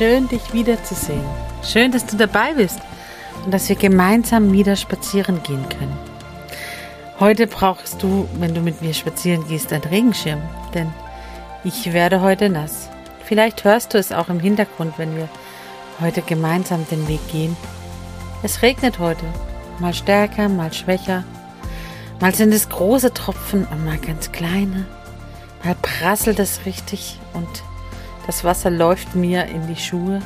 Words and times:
Schön, 0.00 0.28
dich 0.28 0.54
wiederzusehen. 0.54 1.26
Schön, 1.62 1.92
dass 1.92 2.06
du 2.06 2.16
dabei 2.16 2.54
bist 2.54 2.80
und 3.44 3.52
dass 3.52 3.68
wir 3.68 3.76
gemeinsam 3.76 4.50
wieder 4.50 4.74
spazieren 4.74 5.42
gehen 5.42 5.68
können. 5.68 5.94
Heute 7.18 7.46
brauchst 7.46 8.02
du, 8.02 8.26
wenn 8.38 8.54
du 8.54 8.62
mit 8.62 8.80
mir 8.80 8.94
spazieren 8.94 9.46
gehst, 9.46 9.74
einen 9.74 9.84
Regenschirm, 9.84 10.40
denn 10.72 10.90
ich 11.64 11.92
werde 11.92 12.22
heute 12.22 12.48
nass. 12.48 12.88
Vielleicht 13.26 13.64
hörst 13.64 13.92
du 13.92 13.98
es 13.98 14.10
auch 14.10 14.30
im 14.30 14.40
Hintergrund, 14.40 14.94
wenn 14.96 15.14
wir 15.16 15.28
heute 16.00 16.22
gemeinsam 16.22 16.86
den 16.90 17.06
Weg 17.06 17.20
gehen. 17.30 17.54
Es 18.42 18.62
regnet 18.62 19.00
heute, 19.00 19.26
mal 19.80 19.92
stärker, 19.92 20.48
mal 20.48 20.72
schwächer. 20.72 21.24
Mal 22.20 22.34
sind 22.34 22.54
es 22.54 22.70
große 22.70 23.12
Tropfen 23.12 23.66
und 23.66 23.84
mal 23.84 23.98
ganz 23.98 24.32
kleine. 24.32 24.86
Mal 25.62 25.76
prasselt 25.82 26.38
es 26.38 26.64
richtig 26.64 27.18
und 27.34 27.62
das 28.30 28.44
Wasser 28.44 28.70
läuft 28.70 29.16
mir 29.16 29.46
in 29.46 29.66
die 29.66 29.74
Schuhe 29.74 30.20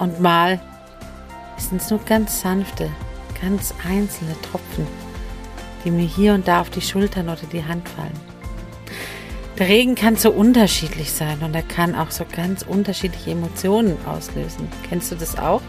und 0.00 0.18
mal 0.18 0.58
sind 1.56 1.80
es 1.80 1.90
nur 1.90 2.00
ganz 2.00 2.40
sanfte, 2.40 2.90
ganz 3.40 3.72
einzelne 3.88 4.34
Tropfen, 4.42 4.88
die 5.84 5.92
mir 5.92 6.04
hier 6.04 6.34
und 6.34 6.48
da 6.48 6.60
auf 6.60 6.70
die 6.70 6.80
Schultern 6.80 7.28
oder 7.28 7.46
die 7.52 7.64
Hand 7.64 7.88
fallen. 7.88 8.18
Der 9.60 9.68
Regen 9.68 9.94
kann 9.94 10.16
so 10.16 10.32
unterschiedlich 10.32 11.12
sein 11.12 11.38
und 11.44 11.54
er 11.54 11.62
kann 11.62 11.94
auch 11.94 12.10
so 12.10 12.24
ganz 12.24 12.62
unterschiedliche 12.62 13.30
Emotionen 13.30 13.96
auslösen. 14.04 14.68
Kennst 14.88 15.12
du 15.12 15.14
das 15.14 15.38
auch? 15.38 15.62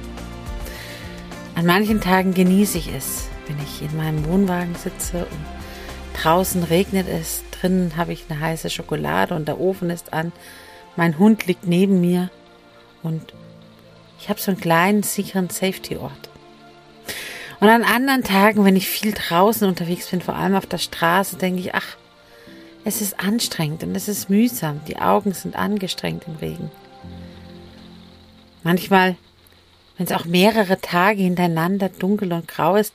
An 1.54 1.68
manchen 1.68 2.02
Tagen 2.02 2.34
genieße 2.34 2.80
ich 2.80 2.92
es, 2.92 3.30
wenn 3.46 3.60
ich 3.60 3.84
in 3.84 3.96
meinem 3.96 4.26
Wohnwagen 4.26 4.74
sitze 4.74 5.28
und 5.28 6.20
draußen 6.24 6.64
regnet 6.64 7.08
es, 7.08 7.44
drinnen 7.52 7.98
habe 7.98 8.14
ich 8.14 8.26
eine 8.30 8.40
heiße 8.40 8.72
Schokolade 8.72 9.36
und 9.36 9.48
der 9.48 9.60
Ofen 9.60 9.92
ist 9.92 10.12
an 10.12 10.32
mein 10.96 11.18
Hund 11.18 11.48
liegt 11.48 11.66
neben 11.66 12.02
mir 12.02 12.30
und 13.02 13.34
ich 14.20 14.30
habe 14.30 14.40
so 14.40 14.52
einen 14.52 14.62
kleinen, 14.62 15.04
sicheren 15.04 15.50
Safety-Ort. 15.50 16.30
Und 17.60 17.70
an 17.70 17.84
anderen 17.84 18.24
Tagen, 18.24 18.66
wenn 18.66 18.76
ich 18.76 18.88
viel 18.88 19.14
draußen 19.14 19.68
unterwegs 19.68 20.08
bin, 20.08 20.22
vor 20.22 20.36
allem 20.36 20.56
auf 20.56 20.66
der 20.66 20.78
Straße, 20.78 21.38
denke 21.38 21.62
ich, 21.62 21.76
ach, 21.76 21.98
es 22.86 23.02
ist 23.02 23.20
anstrengend 23.20 23.84
und 23.84 23.96
es 23.96 24.08
ist 24.08 24.30
mühsam. 24.30 24.82
Die 24.88 24.98
Augen 24.98 25.34
sind 25.34 25.56
angestrengt 25.56 26.24
im 26.28 26.36
Regen. 26.36 26.72
Manchmal, 28.64 29.16
wenn 29.98 30.06
es 30.06 30.12
auch 30.12 30.26
mehrere 30.26 30.80
Tage 30.82 31.22
hintereinander 31.22 31.90
dunkel 31.90 32.34
und 32.34 32.48
grau 32.48 32.76
ist, 32.76 32.94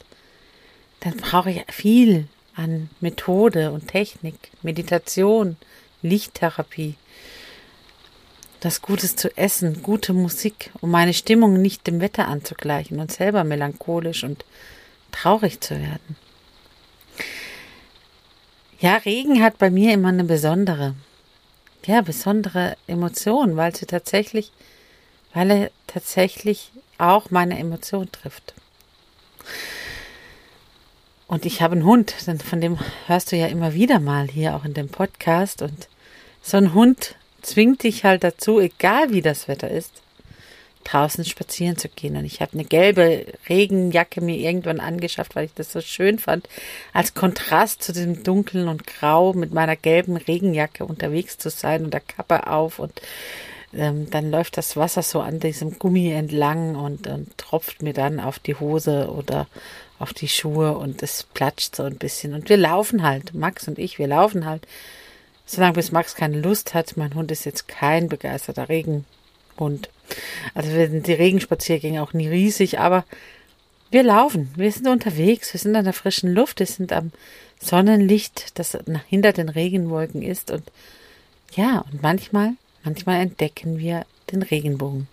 dann 1.00 1.16
brauche 1.16 1.50
ich 1.50 1.64
viel 1.70 2.28
an 2.54 2.90
Methode 3.00 3.70
und 3.70 3.88
Technik, 3.88 4.50
Meditation, 4.62 5.56
Lichttherapie 6.02 6.96
das 8.60 8.82
Gutes 8.82 9.16
zu 9.16 9.36
essen, 9.36 9.82
gute 9.82 10.12
Musik, 10.12 10.70
um 10.80 10.90
meine 10.90 11.14
Stimmung 11.14 11.60
nicht 11.60 11.86
dem 11.86 12.00
Wetter 12.00 12.28
anzugleichen 12.28 12.98
und 12.98 13.12
selber 13.12 13.44
melancholisch 13.44 14.24
und 14.24 14.44
traurig 15.12 15.60
zu 15.60 15.78
werden. 15.78 16.16
Ja, 18.80 18.96
Regen 18.96 19.42
hat 19.42 19.58
bei 19.58 19.70
mir 19.70 19.92
immer 19.92 20.08
eine 20.08 20.24
besondere, 20.24 20.94
ja, 21.84 22.00
besondere 22.00 22.76
Emotion, 22.86 23.56
weil 23.56 23.74
sie 23.74 23.86
tatsächlich, 23.86 24.52
weil 25.34 25.50
er 25.50 25.70
tatsächlich 25.86 26.72
auch 26.96 27.30
meine 27.30 27.58
Emotion 27.58 28.10
trifft. 28.10 28.54
Und 31.26 31.44
ich 31.44 31.60
habe 31.60 31.74
einen 31.74 31.84
Hund, 31.84 32.14
denn 32.26 32.40
von 32.40 32.60
dem 32.60 32.78
hörst 33.06 33.32
du 33.32 33.36
ja 33.36 33.46
immer 33.48 33.74
wieder 33.74 34.00
mal 34.00 34.28
hier 34.28 34.56
auch 34.56 34.64
in 34.64 34.74
dem 34.74 34.88
Podcast 34.88 35.60
und 35.60 35.88
so 36.40 36.56
ein 36.56 36.72
Hund 36.72 37.16
zwingt 37.48 37.82
dich 37.82 38.04
halt 38.04 38.24
dazu, 38.24 38.60
egal 38.60 39.10
wie 39.10 39.22
das 39.22 39.48
Wetter 39.48 39.70
ist, 39.70 40.02
draußen 40.84 41.24
spazieren 41.24 41.76
zu 41.76 41.88
gehen. 41.88 42.16
Und 42.16 42.24
ich 42.24 42.40
habe 42.40 42.54
eine 42.54 42.64
gelbe 42.64 43.26
Regenjacke 43.48 44.20
mir 44.20 44.36
irgendwann 44.36 44.80
angeschafft, 44.80 45.36
weil 45.36 45.46
ich 45.46 45.54
das 45.54 45.72
so 45.72 45.80
schön 45.80 46.18
fand, 46.18 46.48
als 46.92 47.14
Kontrast 47.14 47.82
zu 47.82 47.92
dem 47.92 48.22
dunklen 48.22 48.68
und 48.68 48.86
grau 48.86 49.32
mit 49.34 49.52
meiner 49.52 49.76
gelben 49.76 50.16
Regenjacke 50.16 50.84
unterwegs 50.84 51.36
zu 51.36 51.50
sein 51.50 51.84
und 51.84 51.92
der 51.92 52.00
Kappe 52.00 52.46
auf 52.46 52.78
und 52.78 53.00
ähm, 53.74 54.08
dann 54.10 54.30
läuft 54.30 54.56
das 54.56 54.76
Wasser 54.76 55.02
so 55.02 55.20
an 55.20 55.40
diesem 55.40 55.78
Gummi 55.78 56.10
entlang 56.10 56.74
und, 56.74 57.06
und 57.06 57.36
tropft 57.36 57.82
mir 57.82 57.92
dann 57.92 58.18
auf 58.18 58.38
die 58.38 58.54
Hose 58.54 59.10
oder 59.10 59.46
auf 59.98 60.14
die 60.14 60.28
Schuhe 60.28 60.78
und 60.78 61.02
es 61.02 61.24
platscht 61.34 61.76
so 61.76 61.82
ein 61.82 61.96
bisschen. 61.96 62.32
Und 62.32 62.48
wir 62.48 62.56
laufen 62.56 63.02
halt, 63.02 63.34
Max 63.34 63.68
und 63.68 63.78
ich, 63.78 63.98
wir 63.98 64.06
laufen 64.06 64.46
halt 64.46 64.66
Solange 65.50 65.72
bis 65.72 65.92
Max 65.92 66.14
keine 66.14 66.38
Lust 66.38 66.74
hat, 66.74 66.98
mein 66.98 67.14
Hund 67.14 67.30
ist 67.30 67.46
jetzt 67.46 67.68
kein 67.68 68.10
begeisterter 68.10 68.68
Regenhund. 68.68 69.88
Also 70.52 70.70
sind 70.70 71.06
die 71.06 71.14
Regenspaziergänge 71.14 72.02
auch 72.02 72.12
nie 72.12 72.28
riesig, 72.28 72.78
aber 72.78 73.06
wir 73.90 74.02
laufen, 74.02 74.50
wir 74.56 74.70
sind 74.70 74.86
unterwegs, 74.86 75.54
wir 75.54 75.58
sind 75.58 75.74
an 75.74 75.84
der 75.84 75.94
frischen 75.94 76.34
Luft, 76.34 76.58
wir 76.58 76.66
sind 76.66 76.92
am 76.92 77.12
Sonnenlicht, 77.58 78.58
das 78.58 78.76
hinter 79.08 79.32
den 79.32 79.48
Regenwolken 79.48 80.20
ist 80.20 80.50
und 80.50 80.70
ja, 81.54 81.82
und 81.90 82.02
manchmal, 82.02 82.52
manchmal 82.84 83.22
entdecken 83.22 83.78
wir 83.78 84.04
den 84.30 84.42
Regenbogen. 84.42 85.08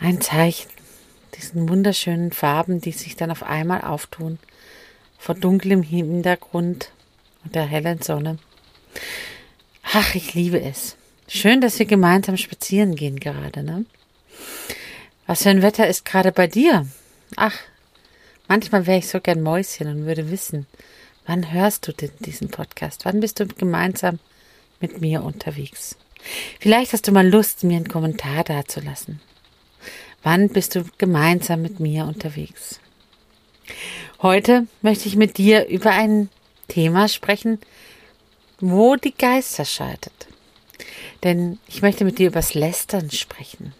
Ein 0.00 0.22
Zeichen, 0.22 0.70
diesen 1.36 1.68
wunderschönen 1.68 2.32
Farben, 2.32 2.80
die 2.80 2.92
sich 2.92 3.16
dann 3.16 3.30
auf 3.30 3.42
einmal 3.42 3.82
auftun, 3.82 4.38
vor 5.18 5.34
dunklem 5.34 5.82
Hintergrund 5.82 6.90
und 7.44 7.54
der 7.54 7.64
hellen 7.64 8.00
Sonne. 8.00 8.38
Ach, 9.82 10.14
ich 10.14 10.34
liebe 10.34 10.60
es. 10.60 10.96
Schön, 11.28 11.60
dass 11.60 11.78
wir 11.78 11.86
gemeinsam 11.86 12.36
spazieren 12.36 12.96
gehen 12.96 13.18
gerade, 13.18 13.62
ne? 13.62 13.84
Was 15.26 15.42
für 15.42 15.50
ein 15.50 15.62
Wetter 15.62 15.88
ist 15.88 16.04
gerade 16.04 16.32
bei 16.32 16.46
dir? 16.46 16.86
Ach, 17.36 17.56
manchmal 18.46 18.86
wäre 18.86 18.98
ich 18.98 19.08
so 19.08 19.20
gern 19.20 19.42
Mäuschen 19.42 19.88
und 19.88 20.06
würde 20.06 20.30
wissen, 20.30 20.66
wann 21.26 21.52
hörst 21.52 21.88
du 21.88 21.92
denn 21.92 22.10
diesen 22.20 22.50
Podcast? 22.50 23.04
Wann 23.04 23.20
bist 23.20 23.40
du 23.40 23.46
gemeinsam 23.46 24.18
mit 24.80 25.00
mir 25.00 25.22
unterwegs? 25.22 25.96
Vielleicht 26.60 26.92
hast 26.92 27.08
du 27.08 27.12
mal 27.12 27.26
Lust, 27.26 27.64
mir 27.64 27.76
einen 27.76 27.88
Kommentar 27.88 28.44
dazulassen. 28.44 29.20
Wann 30.22 30.48
bist 30.48 30.74
du 30.74 30.84
gemeinsam 30.98 31.62
mit 31.62 31.80
mir 31.80 32.04
unterwegs? 32.04 32.80
Heute 34.22 34.66
möchte 34.82 35.08
ich 35.08 35.16
mit 35.16 35.38
dir 35.38 35.66
über 35.66 35.90
ein 35.90 36.28
Thema 36.68 37.08
sprechen, 37.08 37.58
wo 38.60 38.96
die 38.96 39.14
Geister 39.14 39.64
scheidet. 39.64 40.12
Denn 41.22 41.58
ich 41.68 41.82
möchte 41.82 42.04
mit 42.04 42.18
dir 42.18 42.28
übers 42.28 42.54
Lästern 42.54 43.10
sprechen. 43.10 43.72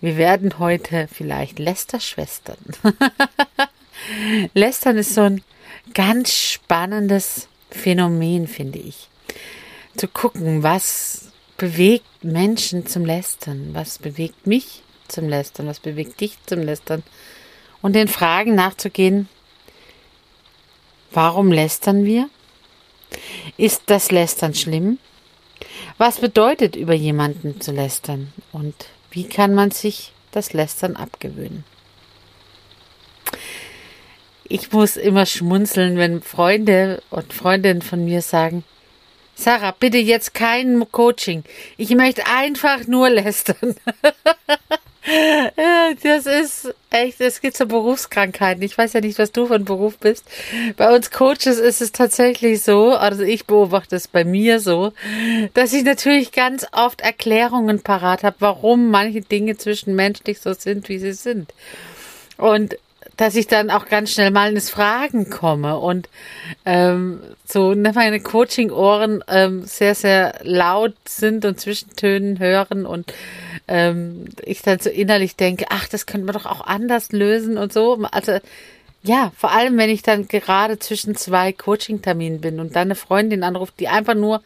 Wir 0.00 0.16
werden 0.16 0.58
heute 0.58 1.08
vielleicht 1.10 1.58
Lästerschwestern. 1.58 2.58
Lästern 4.54 4.98
ist 4.98 5.14
so 5.14 5.22
ein 5.22 5.42
ganz 5.94 6.32
spannendes 6.32 7.48
Phänomen, 7.70 8.46
finde 8.46 8.78
ich. 8.78 9.08
Zu 9.96 10.08
gucken, 10.08 10.62
was 10.62 11.32
bewegt 11.56 12.22
Menschen 12.22 12.86
zum 12.86 13.04
Lästern, 13.04 13.70
was 13.72 13.98
bewegt 13.98 14.46
mich 14.46 14.82
zum 15.08 15.28
Lästern, 15.28 15.66
was 15.66 15.80
bewegt 15.80 16.20
dich 16.20 16.36
zum 16.46 16.60
Lästern 16.60 17.02
und 17.80 17.94
den 17.94 18.08
Fragen 18.08 18.54
nachzugehen, 18.54 19.28
warum 21.12 21.52
lästern 21.52 22.04
wir? 22.04 22.28
Ist 23.56 23.82
das 23.86 24.10
Lästern 24.10 24.54
schlimm? 24.54 24.98
Was 25.96 26.18
bedeutet 26.18 26.74
über 26.74 26.94
jemanden 26.94 27.60
zu 27.60 27.70
lästern? 27.70 28.32
Und 28.52 28.74
wie 29.10 29.28
kann 29.28 29.54
man 29.54 29.70
sich 29.70 30.12
das 30.32 30.52
Lästern 30.52 30.96
abgewöhnen? 30.96 31.64
Ich 34.48 34.72
muss 34.72 34.96
immer 34.96 35.24
schmunzeln, 35.24 35.96
wenn 35.96 36.20
Freunde 36.20 37.02
und 37.10 37.32
Freundinnen 37.32 37.82
von 37.82 38.04
mir 38.04 38.22
sagen, 38.22 38.64
Sarah, 39.36 39.74
bitte 39.78 39.98
jetzt 39.98 40.34
kein 40.34 40.90
Coaching. 40.92 41.44
Ich 41.76 41.90
möchte 41.90 42.26
einfach 42.26 42.86
nur 42.86 43.10
lästern. 43.10 43.76
das 46.02 46.26
ist 46.26 46.74
echt, 46.90 47.20
es 47.20 47.40
geht 47.40 47.56
zur 47.56 47.66
Berufskrankheiten. 47.66 48.62
Ich 48.62 48.76
weiß 48.76 48.94
ja 48.94 49.00
nicht, 49.00 49.18
was 49.18 49.32
du 49.32 49.46
von 49.46 49.64
Beruf 49.64 49.98
bist. 49.98 50.24
Bei 50.76 50.94
uns 50.94 51.10
Coaches 51.10 51.58
ist 51.58 51.82
es 51.82 51.92
tatsächlich 51.92 52.62
so, 52.62 52.92
also 52.92 53.22
ich 53.22 53.46
beobachte 53.46 53.96
es 53.96 54.08
bei 54.08 54.24
mir 54.24 54.60
so, 54.60 54.92
dass 55.52 55.72
ich 55.72 55.84
natürlich 55.84 56.32
ganz 56.32 56.66
oft 56.72 57.02
Erklärungen 57.02 57.82
parat 57.82 58.22
habe, 58.22 58.36
warum 58.38 58.90
manche 58.90 59.20
Dinge 59.20 59.56
zwischenmenschlich 59.56 60.40
so 60.40 60.54
sind, 60.54 60.88
wie 60.88 60.98
sie 60.98 61.12
sind. 61.12 61.52
Und 62.36 62.76
dass 63.16 63.36
ich 63.36 63.46
dann 63.46 63.70
auch 63.70 63.86
ganz 63.86 64.10
schnell 64.10 64.30
mal 64.30 64.50
ins 64.50 64.70
Fragen 64.70 65.30
komme 65.30 65.78
und 65.78 66.08
ähm, 66.64 67.20
so 67.44 67.74
ne, 67.74 67.92
meine 67.94 68.20
Coaching-Ohren 68.20 69.22
ähm, 69.28 69.64
sehr, 69.64 69.94
sehr 69.94 70.40
laut 70.42 70.94
sind 71.06 71.44
und 71.44 71.60
Zwischentönen 71.60 72.38
hören 72.38 72.86
und 72.86 73.12
ähm, 73.68 74.26
ich 74.42 74.62
dann 74.62 74.78
so 74.78 74.90
innerlich 74.90 75.36
denke, 75.36 75.66
ach, 75.70 75.88
das 75.88 76.06
könnte 76.06 76.26
man 76.26 76.34
doch 76.34 76.46
auch 76.46 76.60
anders 76.60 77.12
lösen 77.12 77.58
und 77.58 77.72
so. 77.72 78.02
Also 78.10 78.38
ja, 79.02 79.32
vor 79.36 79.52
allem, 79.52 79.76
wenn 79.76 79.90
ich 79.90 80.02
dann 80.02 80.28
gerade 80.28 80.78
zwischen 80.78 81.14
zwei 81.14 81.52
Coaching-Terminen 81.52 82.40
bin 82.40 82.60
und 82.60 82.74
dann 82.74 82.88
eine 82.88 82.94
Freundin 82.94 83.42
anruft, 83.42 83.74
die 83.78 83.88
einfach 83.88 84.14
nur 84.14 84.42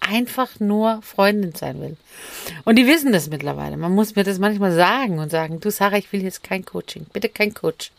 einfach 0.00 0.60
nur 0.60 1.02
Freundin 1.02 1.54
sein 1.54 1.80
will. 1.80 1.96
Und 2.64 2.76
die 2.76 2.86
wissen 2.86 3.12
das 3.12 3.28
mittlerweile. 3.28 3.76
Man 3.76 3.94
muss 3.94 4.16
mir 4.16 4.24
das 4.24 4.38
manchmal 4.38 4.72
sagen 4.72 5.18
und 5.18 5.30
sagen, 5.30 5.60
du 5.60 5.70
Sarah, 5.70 5.98
ich 5.98 6.12
will 6.12 6.22
jetzt 6.22 6.44
kein 6.44 6.64
Coaching, 6.64 7.06
bitte 7.12 7.28
kein 7.28 7.52
Coach, 7.52 7.90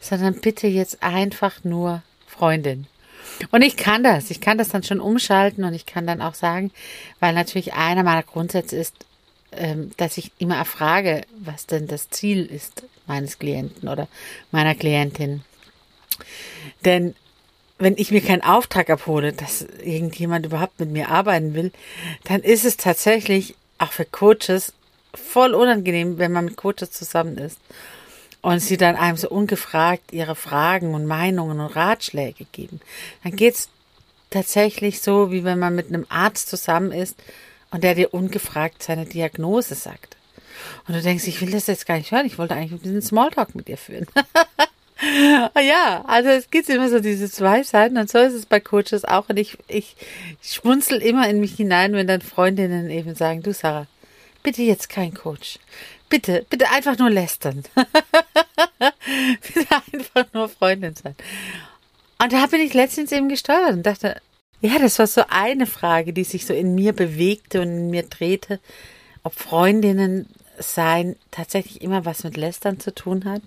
sondern 0.00 0.40
bitte 0.40 0.66
jetzt 0.66 1.02
einfach 1.02 1.64
nur 1.64 2.02
Freundin. 2.26 2.86
Und 3.50 3.62
ich 3.62 3.76
kann 3.76 4.04
das, 4.04 4.30
ich 4.30 4.40
kann 4.40 4.58
das 4.58 4.68
dann 4.68 4.82
schon 4.82 5.00
umschalten 5.00 5.64
und 5.64 5.74
ich 5.74 5.86
kann 5.86 6.06
dann 6.06 6.20
auch 6.20 6.34
sagen, 6.34 6.70
weil 7.20 7.32
natürlich 7.32 7.72
einer 7.72 8.02
meiner 8.02 8.22
Grundsätze 8.22 8.76
ist, 8.76 8.94
dass 9.96 10.18
ich 10.18 10.32
immer 10.38 10.56
erfrage, 10.56 11.22
was 11.38 11.66
denn 11.66 11.86
das 11.86 12.10
Ziel 12.10 12.44
ist 12.46 12.84
meines 13.06 13.38
Klienten 13.38 13.88
oder 13.88 14.08
meiner 14.50 14.74
Klientin. 14.74 15.42
Denn 16.84 17.14
wenn 17.78 17.96
ich 17.96 18.10
mir 18.10 18.20
keinen 18.20 18.42
Auftrag 18.42 18.88
abhole, 18.88 19.32
dass 19.32 19.62
irgendjemand 19.82 20.46
überhaupt 20.46 20.78
mit 20.78 20.90
mir 20.90 21.08
arbeiten 21.08 21.54
will, 21.54 21.72
dann 22.24 22.40
ist 22.40 22.64
es 22.64 22.76
tatsächlich 22.76 23.56
auch 23.78 23.92
für 23.92 24.04
Coaches 24.04 24.72
voll 25.14 25.54
unangenehm, 25.54 26.18
wenn 26.18 26.32
man 26.32 26.46
mit 26.46 26.56
Coaches 26.56 26.92
zusammen 26.92 27.36
ist 27.38 27.58
und 28.42 28.60
sie 28.60 28.76
dann 28.76 28.96
einem 28.96 29.16
so 29.16 29.28
ungefragt 29.28 30.12
ihre 30.12 30.34
Fragen 30.34 30.94
und 30.94 31.06
Meinungen 31.06 31.60
und 31.60 31.74
Ratschläge 31.74 32.46
geben. 32.52 32.80
Dann 33.22 33.36
geht's 33.36 33.68
tatsächlich 34.30 35.00
so, 35.00 35.30
wie 35.30 35.44
wenn 35.44 35.58
man 35.58 35.74
mit 35.74 35.88
einem 35.88 36.06
Arzt 36.08 36.48
zusammen 36.48 36.92
ist 36.92 37.16
und 37.74 37.82
der 37.82 37.96
dir 37.96 38.14
ungefragt 38.14 38.84
seine 38.84 39.04
Diagnose 39.04 39.74
sagt. 39.74 40.16
Und 40.86 40.94
du 40.94 41.02
denkst, 41.02 41.26
ich 41.26 41.40
will 41.40 41.50
das 41.50 41.66
jetzt 41.66 41.86
gar 41.86 41.98
nicht 41.98 42.12
hören, 42.12 42.24
ich 42.24 42.38
wollte 42.38 42.54
eigentlich 42.54 42.70
ein 42.70 42.78
bisschen 42.78 43.02
Smalltalk 43.02 43.56
mit 43.56 43.66
dir 43.66 43.76
führen. 43.76 44.06
ja, 45.60 46.04
also 46.06 46.28
es 46.28 46.50
gibt 46.52 46.68
immer 46.68 46.88
so 46.88 47.00
diese 47.00 47.28
zwei 47.28 47.64
Seiten 47.64 47.98
und 47.98 48.08
so 48.08 48.18
ist 48.18 48.34
es 48.34 48.46
bei 48.46 48.60
Coaches 48.60 49.04
auch. 49.04 49.28
Und 49.28 49.38
ich, 49.38 49.58
ich 49.66 49.96
schmunzel 50.40 51.02
immer 51.02 51.28
in 51.28 51.40
mich 51.40 51.56
hinein, 51.56 51.94
wenn 51.94 52.06
dann 52.06 52.20
Freundinnen 52.20 52.90
eben 52.90 53.16
sagen, 53.16 53.42
du 53.42 53.52
Sarah, 53.52 53.88
bitte 54.44 54.62
jetzt 54.62 54.88
kein 54.88 55.12
Coach. 55.12 55.58
Bitte, 56.08 56.46
bitte 56.48 56.70
einfach 56.70 56.96
nur 56.96 57.10
lästern. 57.10 57.64
bitte 57.74 59.66
einfach 59.92 60.32
nur 60.32 60.48
Freundin 60.48 60.94
sein. 60.94 61.16
Und 62.22 62.32
da 62.32 62.46
bin 62.46 62.60
ich 62.60 62.72
letztens 62.72 63.10
eben 63.10 63.28
gesteuert 63.28 63.72
und 63.72 63.82
dachte, 63.82 64.20
ja, 64.60 64.78
das 64.78 64.98
war 64.98 65.06
so 65.06 65.22
eine 65.28 65.66
Frage, 65.66 66.12
die 66.12 66.24
sich 66.24 66.46
so 66.46 66.54
in 66.54 66.74
mir 66.74 66.92
bewegte 66.92 67.60
und 67.60 67.68
in 67.68 67.90
mir 67.90 68.04
drehte, 68.04 68.60
ob 69.22 69.34
Freundinnen 69.34 70.28
sein 70.58 71.16
tatsächlich 71.30 71.82
immer 71.82 72.04
was 72.04 72.24
mit 72.24 72.36
Lästern 72.36 72.80
zu 72.80 72.94
tun 72.94 73.24
hat. 73.24 73.42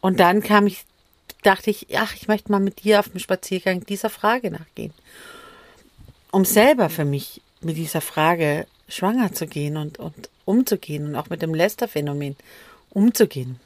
Und 0.00 0.20
dann 0.20 0.42
kam 0.42 0.66
ich, 0.66 0.84
dachte 1.42 1.70
ich, 1.70 1.86
ach, 1.96 2.14
ich 2.14 2.28
möchte 2.28 2.50
mal 2.50 2.60
mit 2.60 2.82
dir 2.84 2.98
auf 2.98 3.08
dem 3.08 3.20
Spaziergang 3.20 3.84
dieser 3.86 4.10
Frage 4.10 4.50
nachgehen. 4.50 4.92
Um 6.30 6.44
selber 6.44 6.88
für 6.88 7.04
mich 7.04 7.42
mit 7.60 7.76
dieser 7.76 8.00
Frage 8.00 8.66
schwanger 8.88 9.32
zu 9.32 9.46
gehen 9.46 9.76
und, 9.76 9.98
und 9.98 10.30
umzugehen 10.44 11.06
und 11.06 11.16
auch 11.16 11.30
mit 11.30 11.42
dem 11.42 11.54
Lästerphänomen 11.54 12.36
umzugehen. 12.90 13.60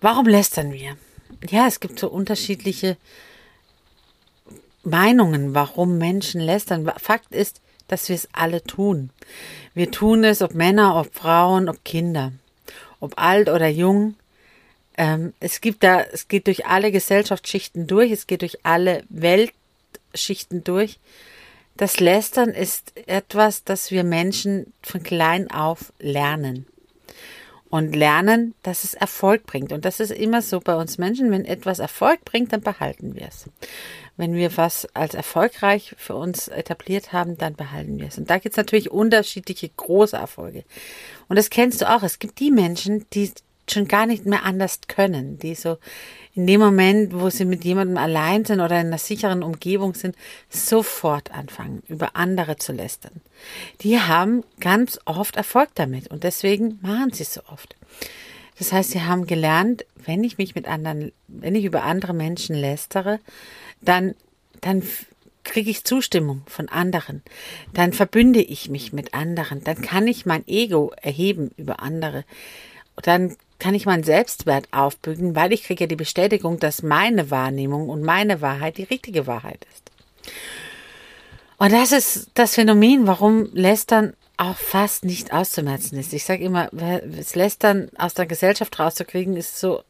Warum 0.00 0.26
lästern 0.26 0.72
wir? 0.72 0.96
Ja, 1.48 1.66
es 1.66 1.80
gibt 1.80 1.98
so 1.98 2.08
unterschiedliche 2.08 2.96
Meinungen, 4.84 5.54
warum 5.54 5.98
Menschen 5.98 6.40
lästern. 6.40 6.90
Fakt 6.98 7.34
ist, 7.34 7.60
dass 7.88 8.08
wir 8.08 8.16
es 8.16 8.28
alle 8.32 8.62
tun. 8.62 9.10
Wir 9.74 9.90
tun 9.90 10.24
es, 10.24 10.42
ob 10.42 10.54
Männer, 10.54 10.96
ob 10.96 11.14
Frauen, 11.14 11.68
ob 11.68 11.84
Kinder, 11.84 12.32
ob 13.00 13.20
alt 13.20 13.48
oder 13.48 13.68
jung. 13.68 14.14
Ähm, 14.96 15.32
es 15.40 15.60
gibt 15.60 15.82
da, 15.82 16.00
es 16.00 16.28
geht 16.28 16.46
durch 16.46 16.66
alle 16.66 16.92
Gesellschaftsschichten 16.92 17.86
durch, 17.86 18.10
es 18.10 18.26
geht 18.26 18.42
durch 18.42 18.64
alle 18.64 19.04
Weltschichten 19.08 20.64
durch. 20.64 20.98
Das 21.76 22.00
Lästern 22.00 22.50
ist 22.50 22.92
etwas, 23.06 23.64
das 23.64 23.90
wir 23.90 24.04
Menschen 24.04 24.72
von 24.82 25.02
klein 25.02 25.50
auf 25.50 25.92
lernen. 25.98 26.66
Und 27.72 27.96
lernen, 27.96 28.54
dass 28.62 28.84
es 28.84 28.92
Erfolg 28.92 29.46
bringt. 29.46 29.72
Und 29.72 29.86
das 29.86 29.98
ist 29.98 30.12
immer 30.12 30.42
so 30.42 30.60
bei 30.60 30.76
uns 30.76 30.98
Menschen. 30.98 31.30
Wenn 31.30 31.46
etwas 31.46 31.78
Erfolg 31.78 32.22
bringt, 32.26 32.52
dann 32.52 32.60
behalten 32.60 33.14
wir 33.14 33.26
es. 33.26 33.48
Wenn 34.18 34.34
wir 34.34 34.54
was 34.58 34.86
als 34.94 35.14
erfolgreich 35.14 35.94
für 35.96 36.14
uns 36.14 36.48
etabliert 36.48 37.14
haben, 37.14 37.38
dann 37.38 37.54
behalten 37.54 37.98
wir 37.98 38.08
es. 38.08 38.18
Und 38.18 38.28
da 38.28 38.36
gibt 38.36 38.52
es 38.52 38.58
natürlich 38.58 38.90
unterschiedliche 38.90 39.70
große 39.70 40.16
Erfolge. 40.18 40.64
Und 41.30 41.36
das 41.36 41.48
kennst 41.48 41.80
du 41.80 41.88
auch. 41.88 42.02
Es 42.02 42.18
gibt 42.18 42.40
die 42.40 42.50
Menschen, 42.50 43.06
die 43.14 43.32
schon 43.70 43.88
gar 43.88 44.06
nicht 44.06 44.26
mehr 44.26 44.44
anders 44.44 44.80
können, 44.88 45.38
die 45.38 45.54
so 45.54 45.78
in 46.34 46.46
dem 46.46 46.60
Moment, 46.60 47.12
wo 47.12 47.28
sie 47.28 47.44
mit 47.44 47.64
jemandem 47.64 47.98
allein 47.98 48.44
sind 48.44 48.60
oder 48.60 48.80
in 48.80 48.86
einer 48.86 48.98
sicheren 48.98 49.42
Umgebung 49.42 49.94
sind, 49.94 50.16
sofort 50.48 51.30
anfangen, 51.30 51.82
über 51.88 52.16
andere 52.16 52.56
zu 52.56 52.72
lästern. 52.72 53.20
Die 53.82 54.00
haben 54.00 54.42
ganz 54.60 54.98
oft 55.04 55.36
Erfolg 55.36 55.70
damit 55.74 56.08
und 56.08 56.24
deswegen 56.24 56.78
machen 56.82 57.12
sie 57.12 57.24
es 57.24 57.34
so 57.34 57.42
oft. 57.50 57.76
Das 58.58 58.72
heißt, 58.72 58.92
sie 58.92 59.02
haben 59.02 59.26
gelernt, 59.26 59.84
wenn 60.04 60.24
ich 60.24 60.38
mich 60.38 60.54
mit 60.54 60.66
anderen, 60.66 61.12
wenn 61.28 61.54
ich 61.54 61.64
über 61.64 61.82
andere 61.84 62.14
Menschen 62.14 62.54
lästere, 62.54 63.20
dann, 63.80 64.14
dann 64.60 64.82
kriege 65.44 65.70
ich 65.70 65.84
Zustimmung 65.84 66.42
von 66.46 66.68
anderen. 66.68 67.22
Dann 67.74 67.92
verbünde 67.92 68.40
ich 68.40 68.68
mich 68.68 68.92
mit 68.92 69.14
anderen. 69.14 69.64
Dann 69.64 69.82
kann 69.82 70.06
ich 70.06 70.26
mein 70.26 70.46
Ego 70.46 70.92
erheben 71.00 71.50
über 71.56 71.80
andere. 71.82 72.24
Dann 72.96 73.36
kann 73.62 73.76
ich 73.76 73.86
meinen 73.86 74.02
Selbstwert 74.02 74.66
aufbügeln, 74.72 75.36
weil 75.36 75.52
ich 75.52 75.62
kriege 75.62 75.84
ja 75.84 75.86
die 75.86 75.94
Bestätigung, 75.94 76.58
dass 76.58 76.82
meine 76.82 77.30
Wahrnehmung 77.30 77.88
und 77.88 78.02
meine 78.02 78.40
Wahrheit 78.40 78.76
die 78.76 78.82
richtige 78.82 79.28
Wahrheit 79.28 79.64
ist. 79.72 79.92
Und 81.58 81.72
das 81.72 81.92
ist 81.92 82.30
das 82.34 82.56
Phänomen, 82.56 83.06
warum 83.06 83.48
Lästern 83.52 84.14
auch 84.36 84.56
fast 84.56 85.04
nicht 85.04 85.32
auszumerzen 85.32 85.96
ist. 85.96 86.12
Ich 86.12 86.24
sage 86.24 86.42
immer, 86.42 86.70
das 86.72 87.36
Lästern 87.36 87.88
aus 87.96 88.14
der 88.14 88.26
Gesellschaft 88.26 88.76
rauszukriegen, 88.80 89.36
ist 89.36 89.60
so, 89.60 89.84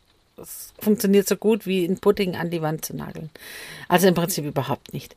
funktioniert 0.78 1.26
so 1.26 1.36
gut 1.36 1.66
wie 1.66 1.86
ein 1.86 1.96
Pudding 1.96 2.36
an 2.36 2.50
die 2.50 2.60
Wand 2.60 2.84
zu 2.84 2.94
nageln. 2.94 3.30
Also 3.88 4.06
im 4.06 4.14
Prinzip 4.14 4.44
überhaupt 4.44 4.92
nicht. 4.92 5.16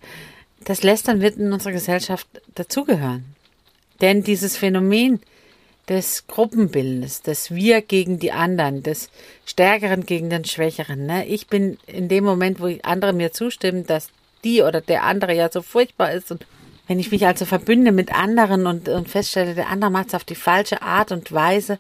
Das 0.64 0.82
Lästern 0.82 1.20
wird 1.20 1.36
in 1.36 1.52
unserer 1.52 1.74
Gesellschaft 1.74 2.28
dazugehören. 2.56 3.26
Denn 4.00 4.24
dieses 4.24 4.56
Phänomen, 4.56 5.20
des 5.90 6.26
Gruppenbildes, 6.28 7.22
des 7.22 7.52
Wir 7.52 7.82
gegen 7.82 8.20
die 8.20 8.32
anderen, 8.32 8.82
des 8.84 9.10
Stärkeren 9.46 10.06
gegen 10.06 10.30
den 10.30 10.46
Schwächeren. 10.46 11.06
Ne? 11.06 11.26
Ich 11.28 11.48
bin 11.48 11.78
in 11.86 12.08
dem 12.08 12.24
Moment, 12.24 12.60
wo 12.60 12.76
andere 12.84 13.14
mir 13.14 13.32
zustimmen, 13.32 13.86
dass 13.86 14.10
die 14.44 14.62
oder 14.62 14.82
der 14.82 15.04
andere 15.04 15.34
ja 15.34 15.52
so 15.52 15.62
furchtbar 15.62 16.12
ist 16.14 16.32
und 16.32 16.46
wenn 16.88 17.00
ich 17.00 17.12
mich 17.12 17.26
also 17.26 17.46
verbünde 17.46 17.92
mit 17.92 18.14
anderen 18.14 18.68
und, 18.68 18.90
und 18.90 19.10
feststelle, 19.10 19.56
der 19.56 19.70
andere 19.70 19.90
macht 19.90 20.10
es 20.10 20.14
auf 20.14 20.24
die 20.24 20.36
falsche 20.36 20.82
Art 20.82 21.12
und 21.12 21.32
Weise, 21.32 21.80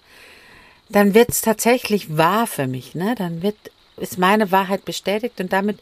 dann 0.89 1.13
wird 1.13 1.29
es 1.29 1.41
tatsächlich 1.41 2.17
wahr 2.17 2.47
für 2.47 2.67
mich. 2.67 2.95
Ne? 2.95 3.15
Dann 3.15 3.41
wird, 3.41 3.55
ist 3.97 4.17
meine 4.17 4.51
Wahrheit 4.51 4.85
bestätigt 4.85 5.39
und 5.39 5.53
damit 5.53 5.77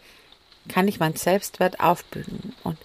kann 0.69 0.87
ich 0.87 0.99
meinen 0.99 1.15
Selbstwert 1.15 1.79
aufbügeln. 1.79 2.53
Und 2.63 2.77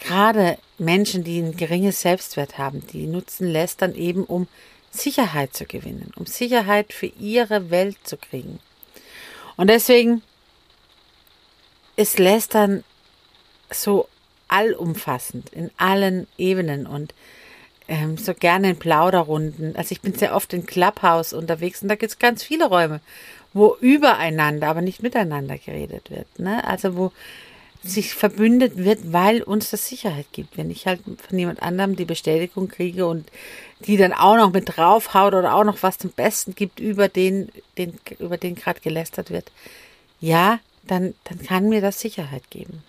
Gerade 0.00 0.58
Menschen, 0.78 1.24
die 1.24 1.40
ein 1.40 1.56
geringes 1.56 2.00
Selbstwert 2.00 2.58
haben, 2.58 2.86
die 2.86 3.06
nutzen 3.06 3.48
Lästern 3.48 3.94
eben, 3.94 4.24
um 4.24 4.46
Sicherheit 4.90 5.54
zu 5.54 5.64
gewinnen, 5.64 6.12
um 6.16 6.26
Sicherheit 6.26 6.92
für 6.92 7.06
ihre 7.06 7.70
Welt 7.70 7.96
zu 8.04 8.16
kriegen. 8.16 8.58
Und 9.56 9.68
deswegen 9.68 10.22
ist 11.96 12.18
Lästern 12.18 12.84
so 13.70 14.08
allumfassend 14.46 15.50
in 15.50 15.70
allen 15.76 16.26
Ebenen 16.38 16.86
und 16.86 17.12
ähm, 17.88 18.16
so 18.16 18.34
gerne 18.34 18.70
in 18.70 18.78
Plauderrunden. 18.78 19.74
Also 19.76 19.92
ich 19.92 20.00
bin 20.00 20.14
sehr 20.14 20.34
oft 20.34 20.52
in 20.52 20.66
Clubhouse 20.66 21.32
unterwegs 21.32 21.82
und 21.82 21.88
da 21.88 21.96
gibt 21.96 22.12
es 22.12 22.18
ganz 22.18 22.42
viele 22.42 22.66
Räume, 22.66 23.00
wo 23.52 23.76
übereinander, 23.80 24.68
aber 24.68 24.80
nicht 24.80 25.02
miteinander 25.02 25.58
geredet 25.58 26.10
wird. 26.10 26.38
Ne? 26.38 26.64
Also 26.64 26.96
wo 26.96 27.12
sich 27.88 28.14
verbündet 28.14 28.76
wird, 28.76 29.12
weil 29.12 29.42
uns 29.42 29.70
das 29.70 29.88
Sicherheit 29.88 30.26
gibt. 30.32 30.56
Wenn 30.56 30.70
ich 30.70 30.86
halt 30.86 31.00
von 31.04 31.38
jemand 31.38 31.62
anderem 31.62 31.96
die 31.96 32.04
Bestätigung 32.04 32.68
kriege 32.68 33.06
und 33.06 33.30
die 33.80 33.96
dann 33.96 34.12
auch 34.12 34.36
noch 34.36 34.52
mit 34.52 34.76
draufhaut 34.76 35.34
oder 35.34 35.54
auch 35.54 35.64
noch 35.64 35.82
was 35.82 35.98
zum 35.98 36.10
Besten 36.10 36.54
gibt 36.54 36.80
über 36.80 37.08
den, 37.08 37.50
den 37.76 37.98
über 38.18 38.36
den 38.36 38.54
gerade 38.54 38.80
gelästert 38.80 39.30
wird, 39.30 39.50
ja, 40.20 40.60
dann, 40.84 41.14
dann 41.24 41.42
kann 41.42 41.68
mir 41.68 41.80
das 41.80 42.00
Sicherheit 42.00 42.50
geben. 42.50 42.82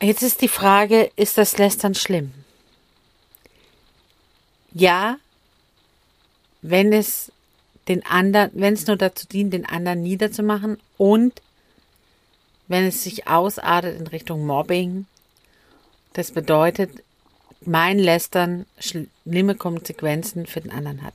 Jetzt 0.00 0.22
ist 0.22 0.42
die 0.42 0.48
Frage, 0.48 1.10
ist 1.16 1.38
das 1.38 1.58
Lästern 1.58 1.94
schlimm? 1.94 2.32
Ja, 4.72 5.18
wenn 6.62 6.92
es 6.92 7.32
den 7.88 8.04
anderen, 8.06 8.50
wenn 8.54 8.74
es 8.74 8.86
nur 8.86 8.96
dazu 8.96 9.26
dient, 9.26 9.52
den 9.52 9.66
anderen 9.66 10.02
niederzumachen 10.02 10.78
und 10.98 11.40
wenn 12.68 12.84
es 12.84 13.02
sich 13.02 13.26
ausartet 13.26 13.98
in 13.98 14.06
Richtung 14.06 14.44
Mobbing, 14.44 15.06
das 16.12 16.32
bedeutet, 16.32 17.02
mein 17.62 17.98
Lästern 17.98 18.66
schlimme 18.78 19.54
Konsequenzen 19.54 20.46
für 20.46 20.60
den 20.60 20.70
anderen 20.70 21.02
hat. 21.02 21.14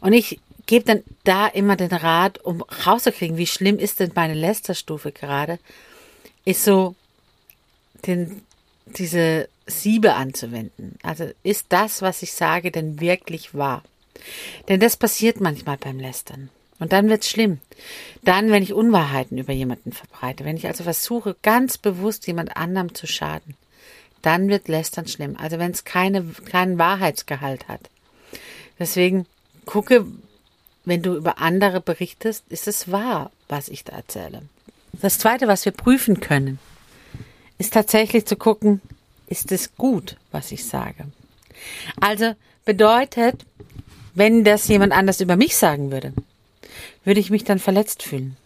Und 0.00 0.12
ich 0.12 0.40
gebe 0.66 0.84
dann 0.84 1.02
da 1.24 1.46
immer 1.46 1.76
den 1.76 1.90
Rat, 1.90 2.44
um 2.44 2.62
rauszukriegen, 2.62 3.38
wie 3.38 3.46
schlimm 3.46 3.78
ist 3.78 4.00
denn 4.00 4.12
meine 4.14 4.34
Lästerstufe 4.34 5.10
gerade, 5.12 5.58
ist 6.44 6.64
so, 6.64 6.94
den, 8.06 8.42
diese 8.86 9.48
Siebe 9.66 10.14
anzuwenden. 10.14 10.98
Also 11.02 11.30
ist 11.42 11.66
das, 11.70 12.02
was 12.02 12.22
ich 12.22 12.32
sage, 12.32 12.70
denn 12.70 13.00
wirklich 13.00 13.54
wahr? 13.54 13.82
Denn 14.68 14.80
das 14.80 14.96
passiert 14.96 15.40
manchmal 15.40 15.76
beim 15.78 15.98
Lästern. 15.98 16.50
Und 16.78 16.92
dann 16.92 17.08
wird's 17.08 17.28
schlimm. 17.28 17.58
Dann, 18.22 18.50
wenn 18.50 18.62
ich 18.62 18.72
Unwahrheiten 18.72 19.38
über 19.38 19.52
jemanden 19.52 19.92
verbreite, 19.92 20.44
wenn 20.44 20.56
ich 20.56 20.66
also 20.66 20.84
versuche, 20.84 21.36
ganz 21.42 21.78
bewusst 21.78 22.26
jemand 22.26 22.56
anderem 22.56 22.94
zu 22.94 23.06
schaden, 23.06 23.56
dann 24.22 24.48
wird 24.48 24.68
Lästern 24.68 25.06
schlimm. 25.06 25.36
Also 25.36 25.58
wenn 25.58 25.70
es 25.70 25.84
keine, 25.84 26.24
keinen 26.44 26.78
Wahrheitsgehalt 26.78 27.68
hat. 27.68 27.80
Deswegen 28.78 29.26
gucke, 29.66 30.06
wenn 30.84 31.02
du 31.02 31.14
über 31.14 31.38
andere 31.38 31.80
berichtest, 31.80 32.44
ist 32.48 32.68
es 32.68 32.90
wahr, 32.90 33.30
was 33.48 33.68
ich 33.68 33.84
da 33.84 33.96
erzähle. 33.96 34.42
Das 34.92 35.18
Zweite, 35.18 35.48
was 35.48 35.64
wir 35.64 35.72
prüfen 35.72 36.20
können, 36.20 36.58
ist 37.58 37.74
tatsächlich 37.74 38.26
zu 38.26 38.36
gucken, 38.36 38.80
ist 39.26 39.52
es 39.52 39.76
gut, 39.76 40.16
was 40.32 40.52
ich 40.52 40.64
sage. 40.64 41.06
Also 42.00 42.34
bedeutet, 42.64 43.44
wenn 44.14 44.44
das 44.44 44.68
jemand 44.68 44.92
anders 44.92 45.20
über 45.20 45.36
mich 45.36 45.56
sagen 45.56 45.90
würde, 45.90 46.12
würde 47.08 47.20
ich 47.20 47.30
mich 47.30 47.42
dann 47.42 47.58
verletzt 47.58 48.02
fühlen. 48.02 48.36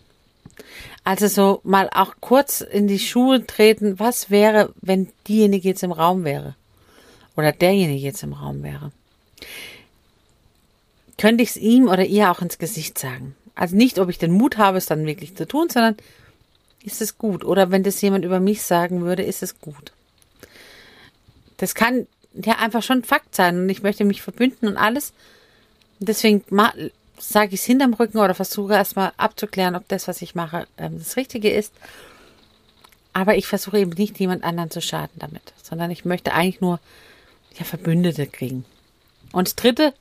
Also 1.03 1.27
so 1.27 1.61
mal 1.65 1.91
auch 1.93 2.15
kurz 2.21 2.61
in 2.61 2.87
die 2.87 3.01
Schuhe 3.01 3.45
treten, 3.45 3.99
was 3.99 4.31
wäre, 4.31 4.73
wenn 4.81 5.09
diejenige 5.27 5.69
jetzt 5.69 5.83
im 5.83 5.91
Raum 5.91 6.23
wäre? 6.23 6.55
Oder 7.37 7.51
derjenige 7.51 8.01
jetzt 8.01 8.23
im 8.23 8.35
Raum 8.35 8.63
wäre? 8.63 8.93
Könnte 11.19 11.43
ich 11.43 11.51
es 11.51 11.57
ihm 11.57 11.89
oder 11.89 12.05
ihr 12.05 12.31
auch 12.31 12.41
ins 12.41 12.59
Gesicht 12.59 12.99
sagen? 12.99 13.35
Also 13.57 13.75
nicht, 13.75 13.99
ob 13.99 14.09
ich 14.09 14.19
den 14.19 14.31
Mut 14.31 14.59
habe, 14.59 14.79
es 14.79 14.87
dann 14.87 15.07
wirklich 15.07 15.35
zu 15.35 15.49
tun, 15.49 15.69
sondern 15.69 15.97
ist 16.85 17.03
es 17.03 17.19
gut? 17.19 17.45
Oder 17.45 17.73
wenn 17.73 17.83
das 17.83 18.01
jemand 18.01 18.25
über 18.25 18.39
mich 18.39 18.63
sagen 18.63 19.03
würde, 19.03 19.25
ist 19.25 19.43
es 19.43 19.61
gut? 19.61 19.91
Das 21.57 21.75
kann 21.75 22.07
ja 22.33 22.61
einfach 22.61 22.85
schon 22.85 23.03
Fakt 23.03 23.35
sein 23.35 23.59
und 23.59 23.69
ich 23.69 23.83
möchte 23.83 24.05
mich 24.05 24.23
verbünden 24.23 24.69
und 24.69 24.77
alles. 24.77 25.13
Deswegen 25.99 26.45
sage 27.23 27.55
ich 27.55 27.61
es 27.61 27.67
hinterm 27.67 27.95
Rücken 27.95 28.19
oder 28.19 28.35
versuche 28.35 28.75
erstmal 28.75 29.13
abzuklären, 29.17 29.77
ob 29.77 29.87
das, 29.89 30.09
was 30.09 30.23
ich 30.23 30.35
mache, 30.35 30.67
ähm, 30.77 30.99
das 30.99 31.17
Richtige 31.17 31.51
ist. 31.51 31.73
Aber 33.13 33.37
ich 33.37 33.47
versuche 33.47 33.79
eben 33.79 33.93
nicht, 33.93 34.19
jemand 34.19 34.43
anderen 34.43 34.71
zu 34.71 34.81
schaden 34.81 35.15
damit, 35.17 35.53
sondern 35.63 35.91
ich 35.91 36.05
möchte 36.05 36.33
eigentlich 36.33 36.61
nur 36.61 36.81
ja, 37.59 37.65
Verbündete 37.65 38.27
kriegen. 38.27 38.65
Und 39.33 39.49
das 39.49 39.57
Dritte, 39.57 39.95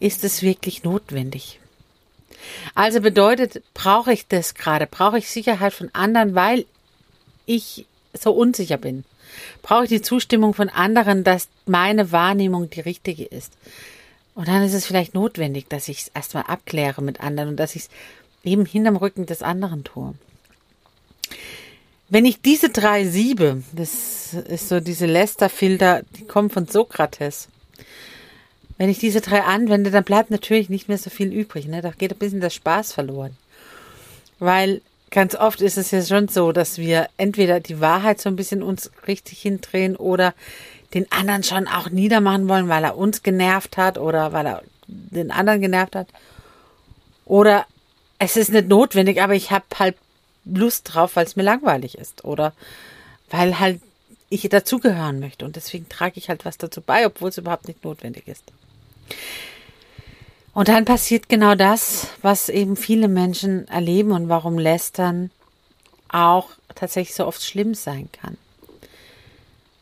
ist 0.00 0.24
es 0.24 0.42
wirklich 0.42 0.84
notwendig? 0.84 1.60
Also 2.74 3.00
bedeutet, 3.00 3.62
brauche 3.72 4.12
ich 4.12 4.26
das 4.26 4.54
gerade? 4.54 4.86
Brauche 4.86 5.18
ich 5.18 5.30
Sicherheit 5.30 5.72
von 5.72 5.88
anderen, 5.94 6.34
weil 6.34 6.66
ich 7.46 7.86
so 8.12 8.32
unsicher 8.32 8.76
bin? 8.76 9.04
Brauche 9.62 9.84
ich 9.84 9.88
die 9.88 10.02
Zustimmung 10.02 10.52
von 10.52 10.68
anderen, 10.68 11.24
dass 11.24 11.48
meine 11.64 12.12
Wahrnehmung 12.12 12.68
die 12.68 12.80
richtige 12.80 13.24
ist? 13.24 13.52
Und 14.34 14.48
dann 14.48 14.62
ist 14.62 14.74
es 14.74 14.86
vielleicht 14.86 15.14
notwendig, 15.14 15.68
dass 15.68 15.88
ich 15.88 16.02
es 16.02 16.08
erstmal 16.08 16.44
abkläre 16.44 17.02
mit 17.02 17.20
anderen 17.20 17.50
und 17.50 17.56
dass 17.56 17.76
ich 17.76 17.82
es 17.82 17.90
eben 18.42 18.66
hinterm 18.66 18.96
Rücken 18.96 19.26
des 19.26 19.42
anderen 19.42 19.84
tue. 19.84 20.14
Wenn 22.08 22.24
ich 22.24 22.40
diese 22.40 22.68
drei 22.68 23.04
siebe, 23.04 23.62
das 23.72 24.34
ist 24.34 24.68
so 24.68 24.80
diese 24.80 25.06
Lästerfilter, 25.06 26.02
die 26.16 26.24
kommen 26.26 26.50
von 26.50 26.66
Sokrates. 26.66 27.48
Wenn 28.76 28.88
ich 28.90 28.98
diese 28.98 29.20
drei 29.20 29.42
anwende, 29.42 29.90
dann 29.90 30.04
bleibt 30.04 30.30
natürlich 30.30 30.68
nicht 30.68 30.88
mehr 30.88 30.98
so 30.98 31.10
viel 31.10 31.32
übrig. 31.32 31.66
Ne? 31.66 31.80
Da 31.80 31.90
geht 31.90 32.12
ein 32.12 32.18
bisschen 32.18 32.40
der 32.40 32.50
Spaß 32.50 32.92
verloren. 32.92 33.36
Weil 34.38 34.82
ganz 35.10 35.34
oft 35.34 35.60
ist 35.60 35.78
es 35.78 35.92
ja 35.92 36.02
schon 36.02 36.28
so, 36.28 36.52
dass 36.52 36.76
wir 36.76 37.08
entweder 37.16 37.60
die 37.60 37.80
Wahrheit 37.80 38.20
so 38.20 38.28
ein 38.28 38.36
bisschen 38.36 38.62
uns 38.62 38.90
richtig 39.06 39.40
hindrehen 39.40 39.96
oder 39.96 40.34
den 40.94 41.10
anderen 41.10 41.42
schon 41.42 41.68
auch 41.68 41.90
niedermachen 41.90 42.48
wollen, 42.48 42.68
weil 42.68 42.84
er 42.84 42.96
uns 42.96 43.22
genervt 43.22 43.76
hat 43.76 43.98
oder 43.98 44.32
weil 44.32 44.46
er 44.46 44.62
den 44.86 45.30
anderen 45.30 45.60
genervt 45.60 45.96
hat. 45.96 46.08
Oder 47.24 47.66
es 48.18 48.36
ist 48.36 48.52
nicht 48.52 48.68
notwendig, 48.68 49.20
aber 49.20 49.34
ich 49.34 49.50
habe 49.50 49.64
halt 49.78 49.96
Lust 50.44 50.94
drauf, 50.94 51.16
weil 51.16 51.26
es 51.26 51.36
mir 51.36 51.42
langweilig 51.42 51.98
ist. 51.98 52.24
Oder 52.24 52.52
weil 53.30 53.58
halt 53.58 53.80
ich 54.28 54.48
dazugehören 54.48 55.20
möchte. 55.20 55.44
Und 55.44 55.56
deswegen 55.56 55.88
trage 55.88 56.18
ich 56.18 56.28
halt 56.28 56.44
was 56.44 56.58
dazu 56.58 56.80
bei, 56.80 57.06
obwohl 57.06 57.30
es 57.30 57.38
überhaupt 57.38 57.68
nicht 57.68 57.84
notwendig 57.84 58.28
ist. 58.28 58.44
Und 60.52 60.68
dann 60.68 60.84
passiert 60.84 61.28
genau 61.28 61.54
das, 61.54 62.08
was 62.22 62.48
eben 62.48 62.76
viele 62.76 63.08
Menschen 63.08 63.66
erleben 63.68 64.12
und 64.12 64.28
warum 64.28 64.58
Lästern 64.58 65.30
auch 66.08 66.50
tatsächlich 66.74 67.14
so 67.14 67.26
oft 67.26 67.42
schlimm 67.42 67.74
sein 67.74 68.08
kann. 68.12 68.36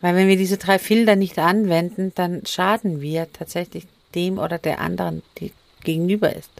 Weil 0.03 0.15
wenn 0.17 0.29
wir 0.29 0.37
diese 0.37 0.59
drei 0.59 0.79
Filter 0.79 1.17
nicht 1.17 1.39
anwenden, 1.39 2.13
dann 2.15 2.45
schaden 2.45 3.01
wir 3.01 3.33
tatsächlich 3.33 3.87
dem 4.15 4.39
oder 4.39 4.59
der 4.59 4.81
anderen, 4.81 5.23
die 5.39 5.53
gegenüber 5.83 6.35
ist. 6.37 6.51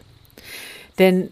Denn 0.97 1.29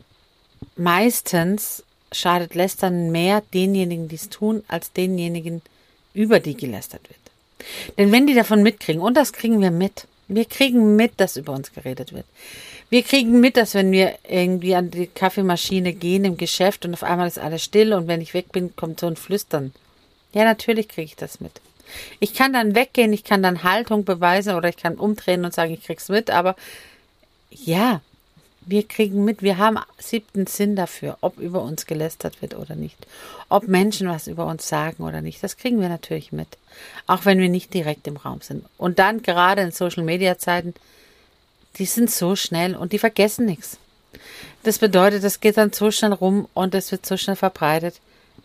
meistens 0.76 1.84
schadet 2.12 2.54
Lästern 2.54 3.12
mehr 3.12 3.42
denjenigen, 3.54 4.08
die 4.08 4.16
es 4.16 4.30
tun, 4.30 4.64
als 4.68 4.92
denjenigen, 4.92 5.62
über 6.14 6.40
die 6.40 6.56
gelästert 6.56 7.10
wird. 7.10 7.20
Denn 7.98 8.12
wenn 8.12 8.28
die 8.28 8.34
davon 8.34 8.64
mitkriegen, 8.64 9.02
und 9.02 9.16
das 9.16 9.34
kriegen 9.34 9.62
wir 9.62 9.72
mit, 9.72 10.08
wir 10.28 10.46
kriegen 10.46 10.96
mit, 10.96 11.14
dass 11.18 11.38
über 11.38 11.54
uns 11.54 11.74
geredet 11.74 12.14
wird. 12.14 12.26
Wir 12.90 13.04
kriegen 13.04 13.40
mit, 13.40 13.56
dass 13.56 13.74
wenn 13.74 13.92
wir 13.92 14.16
irgendwie 14.28 14.76
an 14.76 14.92
die 14.92 15.08
Kaffeemaschine 15.08 15.94
gehen 15.94 16.26
im 16.26 16.38
Geschäft 16.38 16.86
und 16.86 16.94
auf 16.94 17.04
einmal 17.04 17.28
ist 17.28 17.40
alles 17.40 17.64
still 17.64 17.94
und 17.94 18.08
wenn 18.08 18.22
ich 18.22 18.34
weg 18.34 18.52
bin, 18.52 18.76
kommt 18.76 19.00
so 19.00 19.08
ein 19.08 19.16
Flüstern. 19.16 19.74
Ja, 20.34 20.44
natürlich 20.44 20.90
kriege 20.90 21.06
ich 21.06 21.16
das 21.16 21.40
mit. 21.40 21.54
Ich 22.20 22.34
kann 22.34 22.54
dann 22.54 22.76
weggehen, 22.76 23.14
ich 23.14 23.24
kann 23.24 23.44
dann 23.44 23.64
Haltung 23.64 24.06
beweisen 24.06 24.56
oder 24.56 24.70
ich 24.70 24.78
kann 24.78 24.96
umdrehen 24.96 25.46
und 25.46 25.54
sagen, 25.54 25.74
ich 25.74 25.84
krieg's 25.84 26.10
mit, 26.10 26.30
aber 26.30 26.56
ja, 27.50 28.02
wir 28.64 28.88
kriegen 28.88 29.26
mit, 29.26 29.42
wir 29.42 29.58
haben 29.58 29.80
siebten 29.98 30.46
Sinn 30.46 30.76
dafür, 30.76 31.18
ob 31.22 31.38
über 31.40 31.62
uns 31.62 31.88
gelästert 31.88 32.42
wird 32.42 32.56
oder 32.56 32.76
nicht. 32.76 32.98
Ob 33.50 33.68
Menschen 33.68 34.08
was 34.08 34.28
über 34.28 34.46
uns 34.46 34.68
sagen 34.68 35.04
oder 35.04 35.22
nicht. 35.22 35.44
Das 35.44 35.58
kriegen 35.58 35.82
wir 35.82 35.90
natürlich 35.90 36.32
mit. 36.32 36.48
Auch 37.08 37.26
wenn 37.26 37.40
wir 37.40 37.50
nicht 37.50 37.74
direkt 37.74 38.08
im 38.08 38.18
Raum 38.18 38.42
sind. 38.42 38.64
Und 38.78 39.00
dann 39.00 39.24
gerade 39.24 39.64
in 39.64 39.72
Social 39.72 40.04
Media 40.04 40.38
Zeiten, 40.38 40.76
die 41.78 41.86
sind 41.86 42.12
so 42.12 42.36
schnell 42.36 42.76
und 42.76 42.94
die 42.94 43.00
vergessen 43.00 43.46
nichts. 43.46 43.78
Das 44.64 44.78
bedeutet, 44.78 45.24
das 45.24 45.40
geht 45.40 45.58
dann 45.58 45.74
so 45.74 45.90
schnell 45.90 46.14
rum 46.14 46.48
und 46.54 46.76
es 46.76 46.92
wird 46.92 47.06
so 47.06 47.18
schnell 47.18 47.36
verbreitet. 47.36 48.00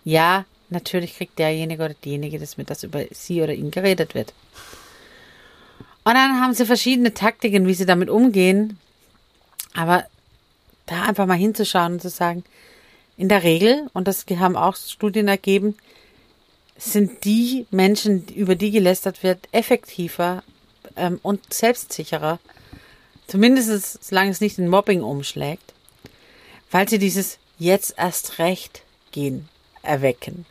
Ja, 0.05 0.47
Natürlich 0.69 1.17
kriegt 1.17 1.39
derjenige 1.39 1.85
oder 1.85 1.95
diejenige 1.95 2.39
das 2.39 2.57
mit, 2.57 2.71
dass 2.71 2.83
über 2.83 3.05
sie 3.13 3.43
oder 3.43 3.55
ihn 3.55 3.71
geredet 3.71 4.15
wird. 4.15 4.33
Und 6.05 6.15
dann 6.15 6.41
haben 6.41 6.55
sie 6.55 6.67
verschiedene 6.67 7.15
Taktiken, 7.15 7.67
wie 7.67 7.75
sie 7.75 7.87
damit 7.87 8.11
umgehen. 8.11 8.79
Aber 9.75 10.05
da 10.87 11.03
einfach 11.03 11.27
mal 11.27 11.35
hinzuschauen 11.35 11.95
und 11.95 12.03
zu 12.03 12.09
sagen, 12.09 12.45
in 13.17 13.29
der 13.29 13.43
Regel, 13.43 13.89
und 13.93 14.09
das 14.09 14.27
haben 14.39 14.57
auch 14.57 14.77
Studien 14.77 15.29
ergeben, 15.29 15.77
sind 16.79 17.25
die 17.25 17.67
Menschen, 17.71 18.27
über 18.29 18.55
die 18.55 18.71
gelästert 18.71 19.23
wird, 19.23 19.49
effektiver 19.53 20.43
ähm, 20.97 21.19
und 21.23 21.53
selbstsicherer. 21.53 22.39
Zumindest 23.27 24.05
solange 24.05 24.31
es 24.31 24.41
nicht 24.41 24.59
in 24.59 24.69
Mobbing 24.69 25.03
umschlägt. 25.03 25.73
Weil 26.71 26.89
sie 26.89 26.99
dieses 26.99 27.39
jetzt 27.59 27.95
erst 27.97 28.39
recht 28.39 28.83
gehen, 29.13 29.49
erwecken. 29.83 30.45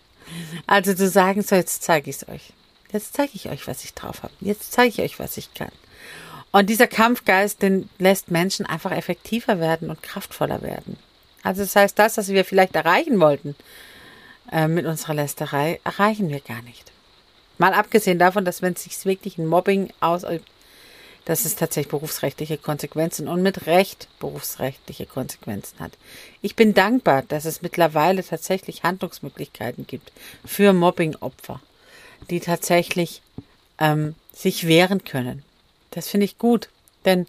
Also 0.67 0.93
zu 0.93 1.07
sagen, 1.07 1.41
so 1.41 1.55
jetzt 1.55 1.83
zeige 1.83 2.09
ich 2.09 2.17
es 2.17 2.27
euch. 2.27 2.53
Jetzt 2.91 3.15
zeige 3.15 3.31
ich 3.33 3.49
euch, 3.49 3.67
was 3.67 3.83
ich 3.83 3.93
drauf 3.93 4.23
habe. 4.23 4.33
Jetzt 4.39 4.71
zeige 4.71 4.89
ich 4.89 5.01
euch, 5.01 5.19
was 5.19 5.37
ich 5.37 5.53
kann. 5.53 5.71
Und 6.51 6.69
dieser 6.69 6.87
Kampfgeist, 6.87 7.61
den 7.61 7.89
lässt 7.97 8.31
Menschen 8.31 8.65
einfach 8.65 8.91
effektiver 8.91 9.59
werden 9.59 9.89
und 9.89 10.01
kraftvoller 10.01 10.61
werden. 10.61 10.97
Also 11.43 11.61
das 11.61 11.75
heißt, 11.75 11.99
das, 11.99 12.17
was 12.17 12.29
wir 12.29 12.45
vielleicht 12.45 12.75
erreichen 12.75 13.19
wollten 13.19 13.55
äh, 14.51 14.67
mit 14.67 14.85
unserer 14.85 15.13
Lästerei, 15.13 15.79
erreichen 15.83 16.29
wir 16.29 16.39
gar 16.39 16.61
nicht. 16.61 16.91
Mal 17.57 17.73
abgesehen 17.73 18.19
davon, 18.19 18.45
dass 18.45 18.61
wenn 18.61 18.73
es 18.73 18.83
sich 18.83 19.05
wirklich 19.05 19.37
ein 19.37 19.47
Mobbing 19.47 19.91
ausübt, 19.99 20.49
dass 21.25 21.45
es 21.45 21.55
tatsächlich 21.55 21.89
berufsrechtliche 21.89 22.57
Konsequenzen 22.57 23.27
und 23.27 23.41
mit 23.41 23.65
Recht 23.65 24.07
berufsrechtliche 24.19 25.07
Konsequenzen 25.07 25.79
hat. 25.79 25.91
Ich 26.41 26.55
bin 26.55 26.73
dankbar, 26.73 27.23
dass 27.23 27.45
es 27.45 27.61
mittlerweile 27.61 28.23
tatsächlich 28.23 28.83
Handlungsmöglichkeiten 28.83 29.87
gibt 29.87 30.11
für 30.45 30.71
Mobbingopfer, 30.71 31.59
die 32.29 32.39
tatsächlich 32.39 33.21
ähm, 33.79 34.15
sich 34.31 34.67
wehren 34.67 35.03
können. 35.03 35.43
Das 35.91 36.09
finde 36.09 36.25
ich 36.25 36.37
gut, 36.37 36.69
denn 37.05 37.25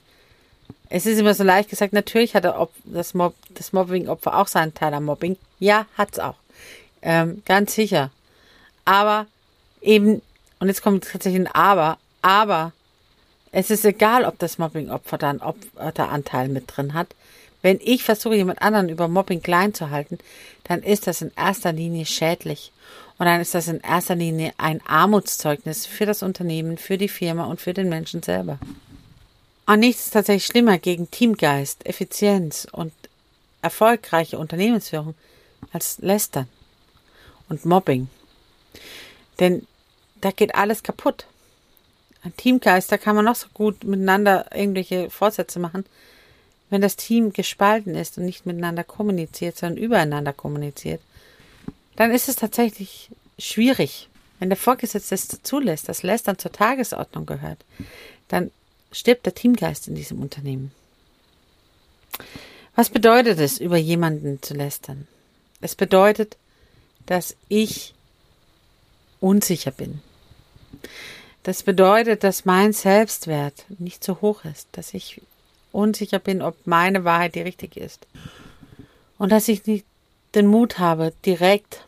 es 0.89 1.07
ist 1.07 1.19
immer 1.19 1.35
so 1.35 1.43
leicht 1.43 1.71
gesagt, 1.71 1.93
natürlich 1.93 2.35
hat 2.35 2.45
das, 2.85 3.15
Mob 3.15 3.35
das 3.49 3.73
Mobbing-Opfer 3.73 4.37
auch 4.37 4.47
seinen 4.47 4.75
Teil 4.75 4.95
am 4.95 5.05
Mobbing. 5.05 5.37
Ja, 5.59 5.87
hat's 5.97 6.19
auch. 6.19 6.37
Ähm, 7.03 7.43
ganz 7.45 7.75
sicher. 7.75 8.11
Aber 8.85 9.27
eben, 9.81 10.23
und 10.61 10.69
jetzt 10.69 10.83
kommt 10.83 11.09
tatsächlich 11.11 11.41
ein 11.41 11.53
Aber, 11.53 11.99
aber 12.23 12.73
es 13.59 13.71
ist 13.71 13.87
egal, 13.87 14.27
ob 14.27 14.39
das 14.39 14.59
Mobbing-Opfer 14.59 15.17
da 15.17 15.31
einen 15.31 15.41
Anteil 15.41 16.51
mit 16.51 16.65
drin 16.67 16.93
hat. 16.93 17.15
Wenn 17.63 17.81
ich 17.83 18.05
versuche, 18.05 18.37
jemand 18.37 18.61
anderen 18.61 18.91
über 18.91 19.09
Mobbing 19.09 19.41
klein 19.41 19.73
zu 19.73 19.89
halten, 19.89 20.19
dann 20.65 20.83
ist 20.83 21.07
das 21.07 21.23
in 21.23 21.33
erster 21.37 21.73
Linie 21.73 22.05
schädlich. 22.05 22.71
Und 23.17 23.25
dann 23.25 23.41
ist 23.41 23.55
das 23.55 23.69
in 23.69 23.81
erster 23.81 24.15
Linie 24.15 24.53
ein 24.59 24.83
Armutszeugnis 24.87 25.87
für 25.87 26.05
das 26.05 26.23
Unternehmen, 26.23 26.77
für 26.77 26.99
die 26.99 27.09
Firma 27.09 27.47
und 27.47 27.59
für 27.59 27.73
den 27.73 27.89
Menschen 27.89 28.23
selber. 28.23 28.59
Und 29.65 29.81
nichts 29.81 30.05
ist 30.05 30.11
tatsächlich 30.11 30.45
schlimmer 30.45 30.77
gegen 30.77 31.11
Teamgeist, 31.11 31.87
Effizienz 31.87 32.69
und 32.71 32.93
erfolgreiche 33.63 34.37
Unternehmensführung 34.37 35.15
als 35.73 35.97
Lästern 36.01 36.47
und 37.49 37.65
Mobbing. 37.65 38.09
Denn 39.41 39.67
da 40.21 40.31
geht 40.31 40.55
alles 40.55 40.83
kaputt. 40.83 41.25
Ein 42.27 42.37
Teamgeist, 42.37 42.91
da 42.91 42.99
kann 42.99 43.15
man 43.15 43.25
noch 43.25 43.37
so 43.37 43.47
gut 43.55 43.85
miteinander 43.85 44.47
irgendwelche 44.53 45.11
Vorsätze 45.11 45.61
machen. 45.61 45.85
Wenn 46.71 46.81
das 46.81 46.97
Team 46.97 47.33
gespalten 47.33 47.95
ist 47.95 48.19
und 48.19 48.25
nicht 48.25 48.47
miteinander 48.47 48.83
kommuniziert, 48.83 49.57
sondern 49.57 49.79
übereinander 49.79 50.33
kommuniziert, 50.33 51.01
dann 51.95 52.11
ist 52.11 52.29
es 52.29 52.35
tatsächlich 52.35 53.11
schwierig. 53.39 54.09
Wenn 54.41 54.49
der 54.49 54.57
Vorgesetzte 54.57 55.15
es 55.15 55.29
zulässt, 55.45 55.89
dass 55.89 56.03
Lästern 56.03 56.37
zur 56.37 56.51
Tagesordnung 56.51 57.27
gehört, 57.27 57.65
dann 58.27 58.51
stirbt 58.91 59.25
der 59.25 59.37
Teamgeist 59.37 59.87
in 59.87 59.95
diesem 59.95 60.21
Unternehmen. 60.21 60.73
Was 62.75 62.91
bedeutet 62.91 63.39
es, 63.39 63.61
über 63.61 63.77
jemanden 63.77 64.43
zu 64.43 64.55
lästern? 64.55 65.07
Es 65.61 65.77
bedeutet, 65.77 66.37
dass 67.07 67.37
ich 67.49 67.95
unsicher 69.21 69.71
bin. 69.71 70.01
Das 71.47 71.63
bedeutet, 71.63 72.25
dass 72.25 72.45
mein 72.45 72.73
Selbstwert 72.73 73.67
nicht 73.79 74.03
so 74.03 74.21
hoch 74.21 74.45
ist, 74.45 74.67
dass 74.73 74.93
ich 74.95 75.23
unsicher 75.71 76.19
bin, 76.19 76.43
ob 76.43 76.67
meine 76.67 77.05
Wahrheit 77.05 77.37
die 77.37 77.41
richtige 77.41 77.79
ist. 77.79 78.09
Und 79.17 79.31
dass 79.31 79.47
ich 79.47 79.65
nicht 79.65 79.87
den 80.35 80.49
Mut 80.49 80.81
habe, 80.81 81.13
direkt 81.25 81.87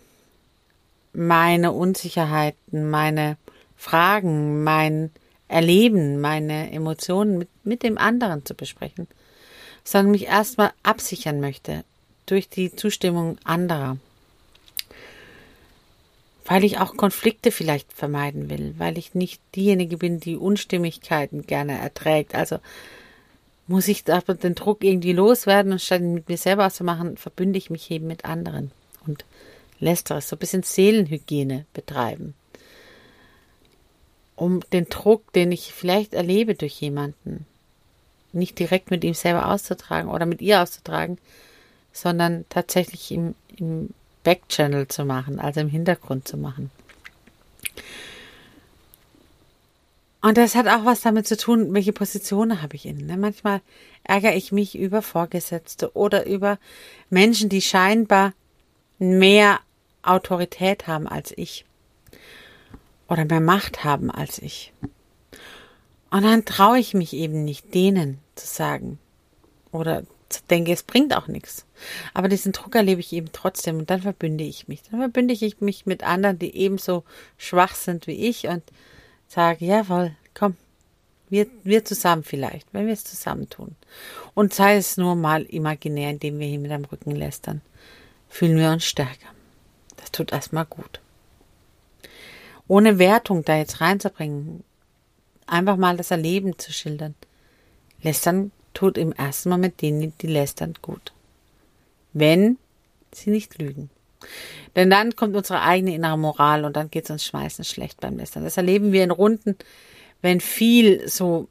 meine 1.13 1.73
Unsicherheiten, 1.73 2.89
meine 2.89 3.37
Fragen, 3.77 4.63
mein 4.63 5.11
Erleben, 5.49 6.21
meine 6.21 6.71
Emotionen 6.71 7.39
mit, 7.39 7.49
mit 7.65 7.83
dem 7.83 7.99
anderen 7.99 8.47
zu 8.47 8.55
besprechen, 8.55 9.09
sondern 9.83 10.13
mich 10.13 10.27
erstmal 10.27 10.71
absichern 10.85 11.41
möchte 11.41 11.83
durch 12.27 12.49
die 12.49 12.77
Zustimmung 12.77 13.39
anderer 13.43 13.97
weil 16.49 16.65
ich 16.65 16.79
auch 16.79 16.97
Konflikte 16.97 17.53
vielleicht 17.53 17.93
vermeiden 17.93 18.49
will, 18.49 18.75
weil 18.79 18.97
ich 18.97 19.15
nicht 19.15 19.43
diejenige 19.55 19.99
bin, 19.99 20.19
die 20.19 20.37
Unstimmigkeiten 20.37 21.47
gerne 21.47 21.79
erträgt. 21.79 22.35
Also 22.35 22.59
muss 23.67 23.87
ich 23.87 24.11
aber 24.11 24.35
den 24.35 24.55
Druck 24.55 24.83
irgendwie 24.83 25.13
loswerden 25.13 25.73
und 25.73 25.83
statt 25.83 26.01
ihn 26.01 26.15
mit 26.15 26.31
mir 26.31 26.39
selber 26.39 26.67
auszumachen, 26.67 27.19
verbünde 27.19 27.59
ich 27.59 27.69
mich 27.69 27.91
eben 27.91 28.07
mit 28.07 28.25
anderen 28.25 28.71
und 29.07 29.27
lästeres, 29.79 30.31
so 30.31 30.37
ein 30.37 30.39
bisschen 30.39 30.63
Seelenhygiene 30.63 31.67
betreiben. 31.75 32.35
Um 34.35 34.61
den 34.73 34.87
Druck, 34.89 35.31
den 35.35 35.53
ich 35.53 35.75
vielleicht 35.75 36.15
erlebe 36.15 36.55
durch 36.55 36.81
jemanden, 36.81 37.45
nicht 38.33 38.59
direkt 38.59 38.91
mit 38.91 39.05
ihm 39.05 39.15
selber 39.15 39.53
auszutragen 39.53 40.11
oder 40.11 40.25
mit 40.25 40.41
ihr 40.41 40.63
auszutragen, 40.63 41.19
sondern 41.93 42.47
tatsächlich 42.49 43.13
im, 43.13 43.35
im 43.59 43.91
Backchannel 44.29 44.89
zu 44.89 45.07
machen, 45.07 45.41
also 45.41 45.61
im 45.61 45.71
Hintergrund 45.71 46.29
zu 46.29 46.37
machen. 46.37 46.71
Und 50.21 50.37
das 50.37 50.55
hat 50.55 50.67
auch 50.67 50.85
was 50.85 51.01
damit 51.01 51.27
zu 51.27 51.39
tun, 51.39 51.73
welche 51.73 51.95
Position 51.95 52.61
habe 52.61 52.77
ich 52.77 52.85
inne. 52.85 53.05
Ne? 53.05 53.17
Manchmal 53.17 53.63
ärgere 54.05 54.35
ich 54.35 54.53
mich 54.53 54.77
über 54.77 55.01
Vorgesetzte 55.01 55.97
oder 55.97 56.27
über 56.27 56.59
Menschen, 57.09 57.49
die 57.49 57.63
scheinbar 57.63 58.35
mehr 58.99 59.61
Autorität 60.03 60.87
haben 60.87 61.09
als 61.09 61.33
ich 61.35 61.65
oder 63.09 63.25
mehr 63.25 63.41
Macht 63.41 63.83
haben 63.83 64.11
als 64.11 64.39
ich. 64.41 64.75
Und 66.11 66.23
dann 66.23 66.45
traue 66.45 66.79
ich 66.79 66.93
mich 66.93 67.15
eben 67.15 67.45
nicht, 67.47 67.73
denen 67.73 68.19
zu 68.35 68.47
sagen 68.47 68.99
oder 69.73 70.03
denke, 70.51 70.73
es 70.73 70.83
bringt 70.83 71.17
auch 71.17 71.29
nichts. 71.29 71.65
Aber 72.15 72.29
diesen 72.29 72.53
Druck 72.53 72.75
erlebe 72.75 73.01
ich 73.01 73.13
eben 73.13 73.31
trotzdem 73.33 73.79
und 73.79 73.91
dann 73.91 74.03
verbünde 74.03 74.45
ich 74.45 74.69
mich. 74.69 74.83
Dann 74.91 75.01
verbünde 75.01 75.35
ich 75.35 75.61
mich 75.61 75.87
mit 75.87 76.03
anderen, 76.03 76.39
die 76.39 76.57
ebenso 76.57 77.05
schwach 77.37 77.75
sind 77.75 78.07
wie 78.07 78.29
ich 78.29 78.49
und 78.49 78.63
sage, 79.27 79.65
jawohl, 79.65 80.13
komm, 80.35 80.57
wir, 81.31 81.47
wir 81.63 81.85
zusammen 81.85 82.25
vielleicht, 82.25 82.67
wenn 82.73 82.87
wir 82.87 82.95
es 82.95 83.05
zusammen 83.05 83.49
tun. 83.51 83.77
Und 84.35 84.55
sei 84.55 84.77
es 84.77 84.97
nur 84.97 85.15
mal 85.15 85.43
imaginär, 85.43 86.11
indem 86.11 86.39
wir 86.39 86.47
hier 86.47 86.59
mit 86.59 86.73
am 86.73 86.85
Rücken 86.85 87.15
lästern, 87.15 87.61
fühlen 88.29 88.57
wir 88.57 88.71
uns 88.71 88.85
stärker. 88.85 89.29
Das 89.97 90.11
tut 90.11 90.33
erstmal 90.33 90.65
gut. 90.65 91.01
Ohne 92.67 92.99
Wertung 92.99 93.45
da 93.45 93.57
jetzt 93.57 93.81
reinzubringen, 93.81 94.63
einfach 95.47 95.77
mal 95.77 95.97
das 95.97 96.11
Erleben 96.11 96.59
zu 96.59 96.73
schildern. 96.73 97.15
Lästern 98.03 98.53
tut 98.75 98.97
im 98.97 99.13
ersten 99.13 99.49
Moment 99.49 99.81
denen, 99.81 100.13
die 100.21 100.27
lästern, 100.27 100.75
gut. 100.83 101.13
Wenn 102.13 102.59
sie 103.13 103.31
nicht 103.31 103.59
lügen. 103.59 103.91
Denn 104.77 104.91
dann 104.91 105.17
kommt 105.17 105.37
unsere 105.37 105.63
eigene 105.63 105.95
innere 105.95 106.19
Moral 106.19 106.65
und 106.65 106.77
dann 106.77 106.91
geht 106.91 107.05
es 107.05 107.11
uns 107.11 107.25
schmeißen 107.25 107.65
schlecht 107.65 108.01
beim 108.01 108.17
Lästern. 108.17 108.45
Das 108.45 108.57
erleben 108.57 108.93
wir 108.93 109.05
in 109.05 109.11
Runden, 109.11 109.57
wenn 110.23 110.41
viel 110.41 111.09
so, 111.09 111.49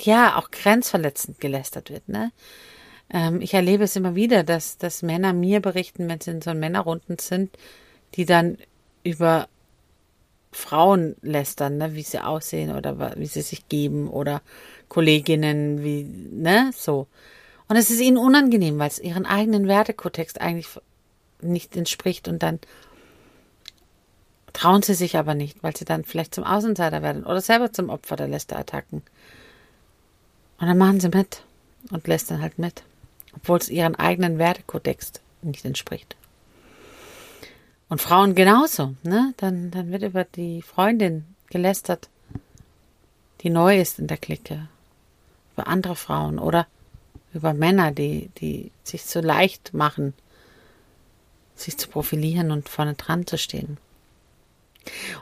ja, 0.00 0.36
auch 0.36 0.50
grenzverletzend 0.50 1.40
gelästert 1.40 1.90
wird. 1.90 2.08
Ne? 2.08 2.32
Ähm, 3.10 3.40
ich 3.40 3.54
erlebe 3.54 3.84
es 3.84 3.96
immer 3.96 4.14
wieder, 4.14 4.44
dass, 4.44 4.78
dass 4.78 5.02
Männer 5.02 5.32
mir 5.32 5.60
berichten, 5.60 6.08
wenn 6.08 6.20
sie 6.20 6.30
in 6.30 6.42
so 6.42 6.54
Männerrunden 6.54 7.18
sind, 7.18 7.56
die 8.14 8.24
dann 8.24 8.58
über 9.02 9.48
Frauen 10.52 11.16
lästern, 11.22 11.76
ne, 11.76 11.94
wie 11.94 12.02
sie 12.02 12.24
aussehen 12.24 12.74
oder 12.74 13.16
wie 13.16 13.26
sie 13.26 13.42
sich 13.42 13.68
geben 13.68 14.08
oder 14.08 14.40
Kolleginnen, 14.88 15.84
wie, 15.84 16.04
ne, 16.04 16.70
so. 16.74 17.06
Und 17.68 17.76
es 17.76 17.90
ist 17.90 18.00
ihnen 18.00 18.16
unangenehm, 18.16 18.78
weil 18.78 18.88
es 18.88 18.98
ihren 18.98 19.26
eigenen 19.26 19.66
Wertekotext 19.66 20.40
eigentlich 20.40 20.68
nicht 21.40 21.76
entspricht 21.76 22.28
und 22.28 22.42
dann 22.42 22.60
trauen 24.52 24.82
sie 24.82 24.94
sich 24.94 25.16
aber 25.18 25.34
nicht, 25.34 25.62
weil 25.62 25.76
sie 25.76 25.84
dann 25.84 26.04
vielleicht 26.04 26.34
zum 26.34 26.44
Außenseiter 26.44 27.02
werden 27.02 27.24
oder 27.24 27.40
selber 27.40 27.72
zum 27.72 27.90
Opfer 27.90 28.16
der 28.16 28.28
Lästerattacken. 28.28 29.02
Und 30.58 30.66
dann 30.66 30.78
machen 30.78 31.00
sie 31.00 31.10
mit 31.10 31.42
und 31.90 32.06
lästern 32.06 32.40
halt 32.40 32.58
mit, 32.58 32.82
obwohl 33.34 33.58
es 33.58 33.68
ihren 33.68 33.96
eigenen 33.96 34.38
Wertekodex 34.38 35.12
nicht 35.42 35.64
entspricht. 35.64 36.16
Und 37.88 38.00
Frauen 38.00 38.34
genauso, 38.34 38.94
ne? 39.02 39.34
Dann, 39.36 39.70
dann 39.70 39.92
wird 39.92 40.02
über 40.02 40.24
die 40.24 40.62
Freundin 40.62 41.24
gelästert, 41.50 42.08
die 43.42 43.50
neu 43.50 43.78
ist 43.78 43.98
in 43.98 44.06
der 44.06 44.16
Clique 44.16 44.68
über 45.52 45.68
andere 45.68 45.96
Frauen 45.96 46.38
oder 46.38 46.66
über 47.36 47.54
Männer, 47.54 47.92
die, 47.92 48.30
die 48.38 48.70
sich 48.82 49.04
so 49.04 49.20
leicht 49.20 49.74
machen, 49.74 50.14
sich 51.54 51.78
zu 51.78 51.88
profilieren 51.88 52.50
und 52.50 52.68
vorne 52.68 52.94
dran 52.94 53.26
zu 53.26 53.38
stehen. 53.38 53.78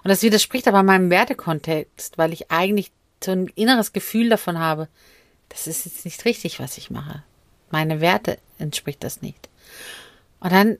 Und 0.02 0.08
das 0.08 0.22
widerspricht 0.22 0.68
aber 0.68 0.82
meinem 0.82 1.10
Wertekontext, 1.10 2.18
weil 2.18 2.32
ich 2.32 2.50
eigentlich 2.50 2.90
so 3.22 3.32
ein 3.32 3.46
inneres 3.54 3.92
Gefühl 3.92 4.28
davon 4.28 4.58
habe, 4.58 4.88
das 5.48 5.66
ist 5.66 5.84
jetzt 5.84 6.04
nicht 6.04 6.24
richtig, 6.24 6.60
was 6.60 6.78
ich 6.78 6.90
mache. 6.90 7.22
Meine 7.70 8.00
Werte 8.00 8.38
entspricht 8.58 9.02
das 9.04 9.22
nicht. 9.22 9.48
Und 10.40 10.52
dann 10.52 10.78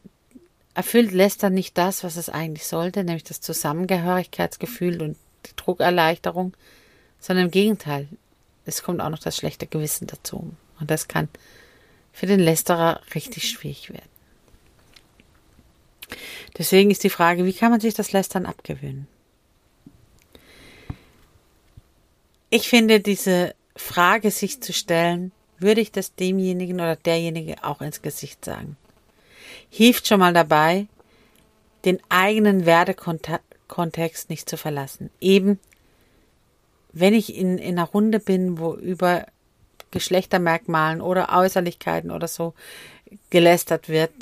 erfüllt 0.75 1.13
Lästern 1.13 1.55
nicht 1.55 1.79
das, 1.79 2.05
was 2.05 2.17
es 2.17 2.29
eigentlich 2.29 2.67
sollte, 2.67 3.05
nämlich 3.05 3.25
das 3.25 3.41
Zusammengehörigkeitsgefühl 3.41 5.01
und 5.01 5.17
die 5.47 5.57
Druckerleichterung, 5.57 6.55
sondern 7.21 7.47
im 7.47 7.51
Gegenteil. 7.51 8.09
Es 8.67 8.83
kommt 8.83 9.01
auch 9.01 9.11
noch 9.11 9.19
das 9.19 9.37
schlechte 9.37 9.67
Gewissen 9.67 10.07
dazu. 10.07 10.53
Und 10.81 10.91
das 10.91 11.09
kann 11.09 11.29
für 12.13 12.27
den 12.27 12.41
Lästerer 12.41 13.01
richtig 13.15 13.49
schwierig 13.49 13.91
werden. 13.91 14.09
Deswegen 16.57 16.91
ist 16.91 17.03
die 17.03 17.11
Frage, 17.11 17.45
wie 17.45 17.53
kann 17.53 17.71
man 17.71 17.81
sich 17.81 17.95
das 17.95 18.13
Lästern 18.13 18.47
abgewöhnen? 18.47 19.09
Ich 22.51 22.69
finde, 22.69 23.01
diese 23.01 23.55
Frage 23.75 24.31
sich 24.31 24.61
zu 24.61 24.73
stellen, 24.73 25.33
würde 25.59 25.81
ich 25.81 25.91
das 25.91 26.15
demjenigen 26.15 26.77
oder 26.77 26.95
derjenige 26.95 27.65
auch 27.65 27.81
ins 27.81 28.03
Gesicht 28.03 28.45
sagen? 28.45 28.77
Hilft 29.71 30.07
schon 30.07 30.21
mal 30.21 30.33
dabei, 30.33 30.87
den 31.85 32.01
eigenen 32.09 32.65
Werdekontext 32.65 34.31
nicht 34.31 34.49
zu 34.49 34.57
verlassen. 34.57 35.11
Eben, 35.21 35.59
wenn 36.93 37.13
ich 37.13 37.35
in, 37.35 37.59
in 37.59 37.79
einer 37.79 37.89
Runde 37.89 38.21
bin, 38.21 38.59
wo 38.59 38.75
über 38.75 39.27
Geschlechtermerkmalen 39.95 41.01
oder 41.01 41.31
Äußerlichkeiten 41.33 42.11
oder 42.11 42.29
so 42.29 42.53
gelästert 43.31 43.89
wird 43.89 44.13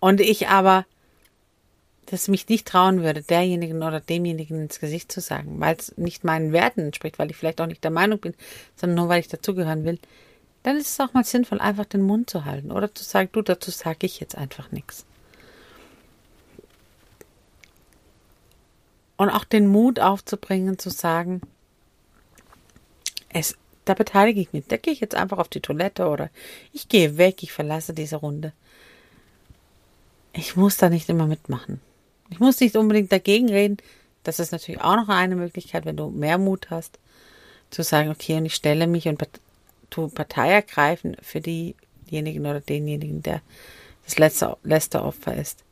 und 0.00 0.20
ich 0.20 0.48
aber 0.48 0.84
das 2.06 2.28
mich 2.28 2.48
nicht 2.48 2.68
trauen 2.68 3.02
würde, 3.02 3.22
derjenigen 3.22 3.82
oder 3.82 4.00
demjenigen 4.00 4.62
ins 4.62 4.78
Gesicht 4.78 5.10
zu 5.10 5.20
sagen, 5.20 5.58
weil 5.58 5.76
es 5.76 5.96
nicht 5.96 6.24
meinen 6.24 6.52
Werten 6.52 6.80
entspricht, 6.80 7.18
weil 7.18 7.30
ich 7.30 7.36
vielleicht 7.36 7.60
auch 7.60 7.66
nicht 7.66 7.82
der 7.82 7.90
Meinung 7.90 8.20
bin, 8.20 8.34
sondern 8.76 8.96
nur 8.96 9.08
weil 9.08 9.20
ich 9.20 9.28
dazugehören 9.28 9.84
will, 9.84 9.98
dann 10.62 10.76
ist 10.76 10.88
es 10.88 11.00
auch 11.00 11.14
mal 11.14 11.24
sinnvoll, 11.24 11.60
einfach 11.60 11.84
den 11.84 12.02
Mund 12.02 12.30
zu 12.30 12.44
halten 12.44 12.70
oder 12.70 12.94
zu 12.94 13.04
sagen, 13.04 13.28
du, 13.32 13.42
dazu 13.42 13.70
sage 13.70 14.06
ich 14.06 14.20
jetzt 14.20 14.36
einfach 14.36 14.70
nichts. 14.70 15.04
Und 19.16 19.30
auch 19.30 19.44
den 19.44 19.66
Mut 19.66 19.98
aufzubringen, 19.98 20.78
zu 20.78 20.90
sagen, 20.90 21.40
es, 23.28 23.56
da 23.86 23.94
beteilige 23.94 24.40
ich 24.40 24.52
mich, 24.52 24.66
da 24.66 24.76
gehe 24.76 24.92
ich 24.92 25.00
jetzt 25.00 25.14
einfach 25.14 25.38
auf 25.38 25.48
die 25.48 25.60
Toilette 25.60 26.08
oder 26.08 26.28
ich 26.72 26.88
gehe 26.88 27.16
weg, 27.16 27.42
ich 27.42 27.52
verlasse 27.52 27.94
diese 27.94 28.16
Runde. 28.16 28.52
Ich 30.32 30.56
muss 30.56 30.76
da 30.76 30.90
nicht 30.90 31.08
immer 31.08 31.26
mitmachen. 31.26 31.80
Ich 32.28 32.40
muss 32.40 32.60
nicht 32.60 32.76
unbedingt 32.76 33.12
dagegen 33.12 33.48
reden. 33.48 33.78
Das 34.24 34.40
ist 34.40 34.52
natürlich 34.52 34.80
auch 34.80 34.96
noch 34.96 35.08
eine 35.08 35.36
Möglichkeit, 35.36 35.86
wenn 35.86 35.96
du 35.96 36.10
mehr 36.10 36.36
Mut 36.36 36.68
hast, 36.68 36.98
zu 37.70 37.82
sagen, 37.82 38.10
okay, 38.10 38.36
und 38.36 38.46
ich 38.46 38.54
stelle 38.54 38.86
mich 38.86 39.08
und 39.08 39.22
tu 39.88 40.08
Partei 40.08 40.50
ergreifen 40.50 41.16
für 41.22 41.40
diejenigen 41.40 42.40
oder 42.40 42.60
denjenigen, 42.60 43.22
der 43.22 43.40
das 44.04 44.18
letzte, 44.18 44.56
letzte 44.64 45.02
Opfer 45.02 45.36
ist. 45.36 45.62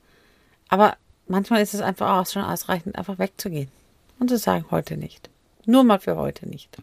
Aber 0.68 0.96
manchmal 1.26 1.62
ist 1.62 1.74
es 1.74 1.80
einfach 1.80 2.20
auch 2.20 2.26
schon 2.26 2.42
ausreichend, 2.42 2.96
einfach 2.96 3.18
wegzugehen 3.18 3.70
und 4.20 4.28
zu 4.28 4.38
sagen, 4.38 4.66
heute 4.70 4.96
nicht. 4.96 5.30
Nur 5.66 5.82
mal 5.82 5.98
für 5.98 6.16
heute 6.16 6.48
nicht. 6.48 6.78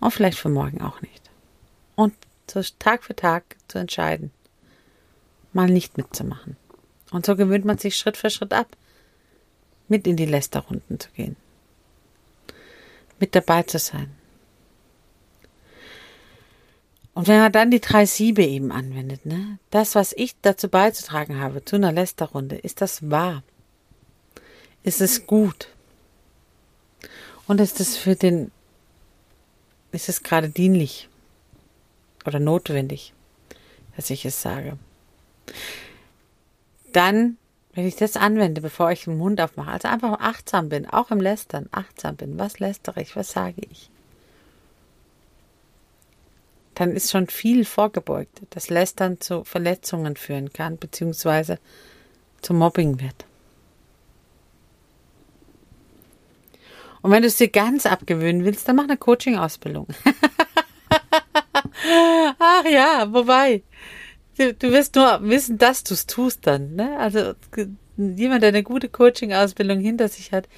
Und 0.00 0.12
vielleicht 0.12 0.38
für 0.38 0.48
morgen 0.48 0.80
auch 0.80 1.00
nicht. 1.02 1.30
Und 1.94 2.14
so 2.50 2.62
Tag 2.78 3.04
für 3.04 3.14
Tag 3.14 3.56
zu 3.68 3.78
entscheiden, 3.78 4.30
mal 5.52 5.68
nicht 5.68 5.98
mitzumachen. 5.98 6.56
Und 7.10 7.26
so 7.26 7.36
gewöhnt 7.36 7.64
man 7.64 7.78
sich 7.78 7.96
Schritt 7.96 8.16
für 8.16 8.30
Schritt 8.30 8.52
ab, 8.52 8.76
mit 9.88 10.06
in 10.06 10.16
die 10.16 10.26
Lästerrunden 10.26 10.98
zu 10.98 11.10
gehen, 11.10 11.36
mit 13.18 13.34
dabei 13.34 13.64
zu 13.64 13.78
sein. 13.78 14.14
Und 17.12 17.26
wenn 17.26 17.40
man 17.40 17.52
dann 17.52 17.70
die 17.70 17.80
drei 17.80 18.06
Siebe 18.06 18.44
eben 18.44 18.70
anwendet, 18.70 19.26
ne, 19.26 19.58
das, 19.70 19.94
was 19.94 20.12
ich 20.12 20.36
dazu 20.42 20.68
beizutragen 20.68 21.40
habe, 21.40 21.64
zu 21.64 21.76
einer 21.76 21.92
Lästerrunde, 21.92 22.56
ist 22.56 22.80
das 22.80 23.10
wahr? 23.10 23.42
Ist 24.84 25.00
es 25.00 25.26
gut? 25.26 25.68
Und 27.46 27.60
ist 27.60 27.80
es 27.80 27.96
für 27.96 28.14
den, 28.14 28.52
ist 29.92 30.08
es 30.08 30.22
gerade 30.22 30.48
dienlich 30.48 31.08
oder 32.26 32.38
notwendig, 32.38 33.12
dass 33.96 34.10
ich 34.10 34.24
es 34.24 34.40
sage? 34.40 34.78
dann, 36.92 37.36
wenn 37.74 37.86
ich 37.86 37.96
das 37.96 38.16
anwende, 38.16 38.60
bevor 38.60 38.90
ich 38.90 39.04
den 39.04 39.18
Mund 39.18 39.40
aufmache, 39.40 39.70
also 39.70 39.88
einfach 39.88 40.20
achtsam 40.20 40.68
bin, 40.68 40.86
auch 40.86 41.10
im 41.10 41.20
Lästern, 41.20 41.68
achtsam 41.72 42.16
bin, 42.16 42.38
was 42.38 42.58
lästere 42.58 43.00
ich, 43.00 43.16
was 43.16 43.30
sage 43.30 43.62
ich, 43.70 43.90
dann 46.74 46.92
ist 46.92 47.10
schon 47.10 47.28
viel 47.28 47.64
vorgebeugt, 47.64 48.42
dass 48.50 48.70
Lästern 48.70 49.20
zu 49.20 49.44
Verletzungen 49.44 50.16
führen 50.16 50.52
kann, 50.52 50.78
beziehungsweise 50.78 51.58
zu 52.40 52.54
Mobbing 52.54 53.00
wird. 53.00 53.26
Und 57.02 57.10
wenn 57.10 57.22
du 57.22 57.28
es 57.28 57.36
dir 57.36 57.48
ganz 57.48 57.86
abgewöhnen 57.86 58.44
willst, 58.44 58.68
dann 58.68 58.76
mach 58.76 58.84
eine 58.84 58.96
Coaching-Ausbildung. 58.96 59.86
Ach 62.38 62.64
ja, 62.66 63.12
wobei, 63.12 63.62
Du, 64.40 64.54
du 64.54 64.72
wirst 64.72 64.94
nur 64.94 65.20
wissen, 65.28 65.58
dass 65.58 65.84
du 65.84 65.92
es 65.92 66.06
tust 66.06 66.46
dann. 66.46 66.74
Ne? 66.74 66.98
Also 66.98 67.34
jemand, 67.98 68.42
der 68.42 68.48
eine 68.48 68.62
gute 68.62 68.88
Coaching-Ausbildung 68.88 69.80
hinter 69.80 70.08
sich 70.08 70.32
hat, 70.32 70.48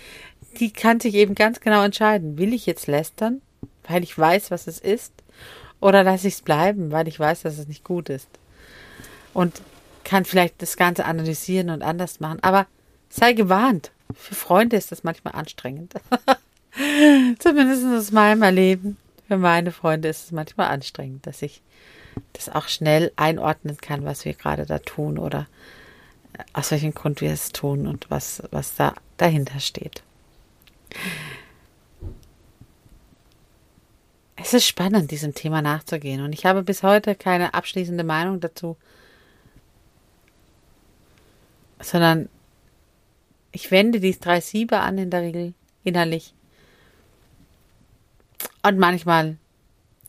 die 0.60 0.70
kann 0.70 1.00
sich 1.00 1.16
eben 1.16 1.34
ganz 1.34 1.58
genau 1.58 1.82
entscheiden, 1.82 2.38
will 2.38 2.54
ich 2.54 2.64
jetzt 2.64 2.86
lästern, 2.86 3.42
weil 3.88 4.04
ich 4.04 4.16
weiß, 4.16 4.52
was 4.52 4.68
es 4.68 4.78
ist, 4.78 5.12
oder 5.80 6.04
lasse 6.04 6.28
ich 6.28 6.34
es 6.34 6.42
bleiben, 6.42 6.92
weil 6.92 7.08
ich 7.08 7.18
weiß, 7.18 7.42
dass 7.42 7.58
es 7.58 7.66
nicht 7.66 7.82
gut 7.82 8.08
ist. 8.08 8.28
Und 9.34 9.62
kann 10.04 10.24
vielleicht 10.24 10.62
das 10.62 10.76
Ganze 10.76 11.04
analysieren 11.04 11.70
und 11.70 11.82
anders 11.82 12.20
machen. 12.20 12.38
Aber 12.42 12.68
sei 13.08 13.32
gewarnt. 13.32 13.90
Für 14.14 14.34
Freunde 14.34 14.76
ist 14.76 14.92
das 14.92 15.04
manchmal 15.04 15.34
anstrengend. 15.34 15.94
Zumindest 17.38 17.84
aus 17.84 18.12
meinem 18.12 18.42
Erleben. 18.42 18.96
Für 19.28 19.38
meine 19.38 19.72
Freunde 19.72 20.08
ist 20.08 20.24
es 20.24 20.32
manchmal 20.32 20.68
anstrengend, 20.68 21.26
dass 21.26 21.42
ich 21.42 21.62
das 22.32 22.48
auch 22.48 22.68
schnell 22.68 23.12
einordnen 23.16 23.76
kann, 23.78 24.04
was 24.04 24.24
wir 24.24 24.34
gerade 24.34 24.66
da 24.66 24.78
tun 24.78 25.18
oder 25.18 25.46
aus 26.52 26.70
welchem 26.70 26.94
Grund 26.94 27.20
wir 27.20 27.32
es 27.32 27.50
tun 27.50 27.86
und 27.86 28.10
was, 28.10 28.42
was 28.50 28.74
da 28.74 28.94
dahinter 29.16 29.60
steht. 29.60 30.02
Es 34.36 34.54
ist 34.54 34.66
spannend, 34.66 35.10
diesem 35.10 35.34
Thema 35.34 35.62
nachzugehen 35.62 36.22
und 36.22 36.32
ich 36.32 36.44
habe 36.44 36.62
bis 36.62 36.82
heute 36.82 37.14
keine 37.14 37.54
abschließende 37.54 38.04
Meinung 38.04 38.40
dazu, 38.40 38.76
sondern 41.80 42.28
ich 43.52 43.70
wende 43.70 44.00
die 44.00 44.18
drei 44.18 44.40
Siebe 44.40 44.80
an 44.80 44.98
in 44.98 45.10
der 45.10 45.22
Regel 45.22 45.54
innerlich 45.84 46.34
und 48.62 48.78
manchmal 48.78 49.36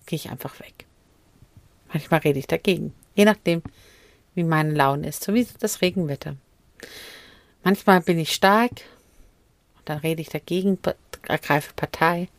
gehe 0.06 0.18
ich 0.18 0.30
einfach 0.30 0.60
weg. 0.60 0.86
Manchmal 1.90 2.22
rede 2.22 2.40
ich 2.40 2.48
dagegen, 2.48 2.94
je 3.16 3.26
nachdem, 3.26 3.62
wie 4.36 4.44
meine 4.44 4.74
Laune 4.74 5.08
ist, 5.08 5.24
so 5.24 5.34
wie 5.34 5.48
das 5.60 5.82
Regenwetter. 5.82 6.36
Manchmal 7.64 8.02
bin 8.02 8.18
ich 8.20 8.34
stark 8.34 8.72
und 9.78 9.90
dann 9.90 10.00
rede 10.00 10.22
ich 10.22 10.30
dagegen, 10.30 10.80
ergreife 11.28 11.74
Partei. 11.76 12.30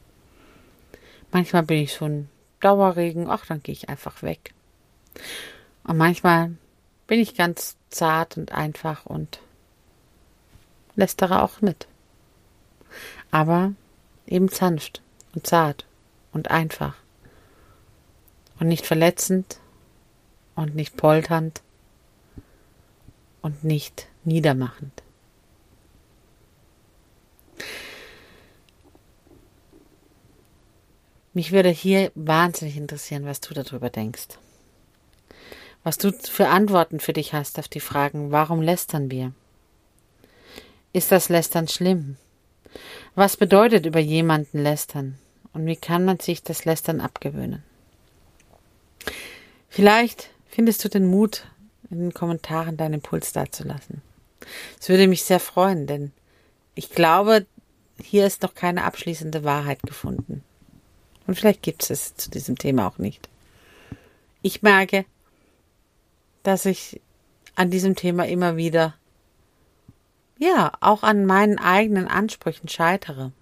Manchmal 1.33 1.63
bin 1.63 1.79
ich 1.79 1.93
so 1.93 2.07
ein 2.07 2.29
Dauerregen, 2.61 3.29
ach, 3.29 3.47
dann 3.47 3.63
gehe 3.63 3.73
ich 3.73 3.89
einfach 3.89 4.23
weg. 4.23 4.55
Und 5.85 5.97
manchmal 5.97 6.57
bin 7.07 7.21
ich 7.21 7.35
ganz 7.35 7.77
zart 7.91 8.37
und 8.37 8.53
einfach 8.53 9.07
und 9.07 9.41
lästere 10.97 11.43
auch 11.43 11.61
mit. 11.61 11.87
Aber 13.31 13.73
eben 14.27 14.49
sanft 14.49 15.03
und 15.35 15.47
zart 15.47 15.87
und 16.33 16.51
einfach 16.51 16.95
und 18.61 18.69
nicht 18.69 18.87
verletzend 18.87 19.59
und 20.55 20.75
nicht 20.75 20.97
polternd 20.97 21.63
und 23.43 23.65
nicht 23.65 24.09
niedermachend. 24.25 25.03
Mich 31.35 31.51
würde 31.51 31.69
hier 31.69 32.13
wahnsinnig 32.15 32.77
interessieren, 32.77 33.27
was 33.27 33.41
du 33.41 33.55
darüber 33.55 33.91
denkst. 33.91 34.39
Was 35.83 35.99
du 35.99 36.13
für 36.13 36.49
Antworten 36.49 37.01
für 37.01 37.13
dich 37.13 37.35
hast 37.35 37.59
auf 37.59 37.67
die 37.67 37.81
Fragen, 37.81 38.31
warum 38.31 38.63
lästern 38.63 39.11
wir? 39.11 39.33
Ist 40.95 41.11
das 41.11 41.29
Lästern 41.29 41.67
schlimm? 41.67 42.17
Was 43.17 43.37
bedeutet 43.37 43.85
über 43.85 43.99
jemanden 43.99 44.63
lästern? 44.63 45.19
Und 45.53 45.67
wie 45.67 45.75
kann 45.75 46.05
man 46.05 46.21
sich 46.21 46.45
das 46.45 46.65
Lästern 46.65 47.01
abgewöhnen? 47.01 47.65
Vielleicht 49.69 50.31
findest 50.47 50.85
du 50.85 50.89
den 50.89 51.07
Mut, 51.07 51.47
in 51.91 51.99
den 51.99 52.15
Kommentaren 52.15 52.77
deinen 52.77 52.95
Impuls 52.95 53.33
dazulassen. 53.33 54.03
Es 54.81 54.89
würde 54.89 55.09
mich 55.09 55.25
sehr 55.25 55.41
freuen, 55.41 55.89
denn 55.89 56.13
ich 56.77 56.91
glaube, 56.91 57.45
hier 58.01 58.25
ist 58.25 58.43
noch 58.43 58.55
keine 58.55 58.85
abschließende 58.85 59.43
Wahrheit 59.43 59.83
gefunden. 59.83 60.45
Und 61.27 61.35
vielleicht 61.35 61.63
gibt 61.63 61.83
es 61.83 61.91
es 61.91 62.15
zu 62.15 62.31
diesem 62.31 62.57
Thema 62.57 62.87
auch 62.87 62.99
nicht. 62.99 63.29
Ich 64.43 64.63
merke, 64.63 65.07
dass 66.45 66.67
ich 66.67 67.01
an 67.57 67.71
diesem 67.71 67.97
Thema 67.97 68.29
immer 68.29 68.57
wieder, 68.57 68.95
ja, 70.39 70.73
auch 70.81 71.03
an 71.03 71.27
meinen 71.27 71.59
eigenen 71.59 72.09
Ansprüchen 72.09 72.69
scheitere 72.69 73.33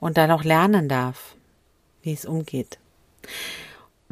und 0.00 0.16
dann 0.16 0.30
auch 0.30 0.44
lernen 0.44 0.88
darf, 0.88 1.34
wie 2.02 2.12
es 2.12 2.24
umgeht. 2.24 2.78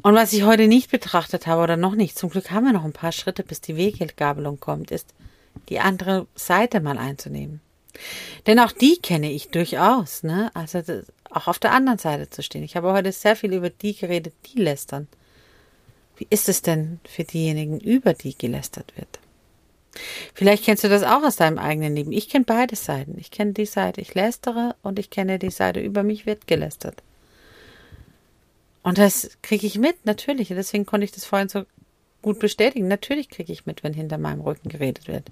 Und 0.03 0.15
was 0.15 0.33
ich 0.33 0.45
heute 0.45 0.69
nicht 0.69 0.91
betrachtet 0.91 1.47
habe 1.47 1.62
oder 1.62 1.77
noch 1.77 1.95
nicht, 1.95 2.19
zum 2.19 2.31
Glück 2.31 2.51
haben 2.51 2.67
wir 2.67 2.73
noch 2.73 2.85
ein 2.85 2.93
paar 2.93 3.12
Schritte, 3.12 3.43
bis 3.43 3.61
die 3.61 3.77
Weggabelung 3.77 4.61
kommt, 4.61 4.91
ist, 4.91 5.15
die 5.69 5.81
andere 5.81 6.27
Seite 6.35 6.81
mal 6.81 6.99
einzunehmen. 6.99 7.61
Denn 8.47 8.61
auch 8.61 8.73
die 8.73 8.99
kenne 8.99 9.33
ich 9.33 9.49
durchaus, 9.49 10.23
ne? 10.23 10.51
Also 10.55 10.83
auch 11.31 11.49
auf 11.49 11.59
der 11.59 11.73
anderen 11.73 11.99
Seite 11.99 12.29
zu 12.29 12.43
stehen. 12.43 12.62
Ich 12.62 12.77
habe 12.77 12.93
heute 12.93 13.11
sehr 13.11 13.37
viel 13.37 13.55
über 13.55 13.71
die 13.71 13.97
geredet, 13.97 14.35
die 14.47 14.61
lästern. 14.61 15.09
Wie 16.17 16.27
ist 16.31 16.49
es 16.49 16.62
denn 16.62 17.01
für 17.09 17.25
diejenigen, 17.25 17.81
über 17.81 18.15
die 18.15 18.37
gelästert 18.37 18.93
wird? 18.97 19.19
Vielleicht 20.35 20.64
kennst 20.64 20.85
du 20.85 20.88
das 20.88 21.02
auch 21.02 21.22
aus 21.22 21.37
deinem 21.37 21.59
eigenen 21.59 21.94
Leben. 21.94 22.12
Ich 22.12 22.28
kenne 22.28 22.44
beide 22.44 22.76
Seiten. 22.76 23.16
Ich 23.18 23.30
kenne 23.30 23.52
die 23.52 23.66
Seite, 23.66 24.00
ich 24.00 24.14
lästere 24.14 24.74
und 24.82 24.98
ich 24.98 25.11
kenne 25.11 25.38
die 25.38 25.50
Seite, 25.50 25.80
über 25.80 26.02
mich 26.02 26.26
wird 26.26 26.46
gelästert. 26.46 27.02
Und 28.82 28.98
das 28.98 29.37
kriege 29.42 29.66
ich 29.66 29.78
mit, 29.78 30.06
natürlich. 30.06 30.48
Deswegen 30.48 30.87
konnte 30.87 31.04
ich 31.04 31.12
das 31.12 31.24
vorhin 31.24 31.48
so 31.48 31.64
gut 32.22 32.38
bestätigen. 32.38 32.88
Natürlich 32.88 33.30
kriege 33.30 33.52
ich 33.52 33.66
mit, 33.66 33.82
wenn 33.82 33.94
hinter 33.94 34.18
meinem 34.18 34.40
Rücken 34.40 34.68
geredet 34.68 35.09
wird. 35.09 35.30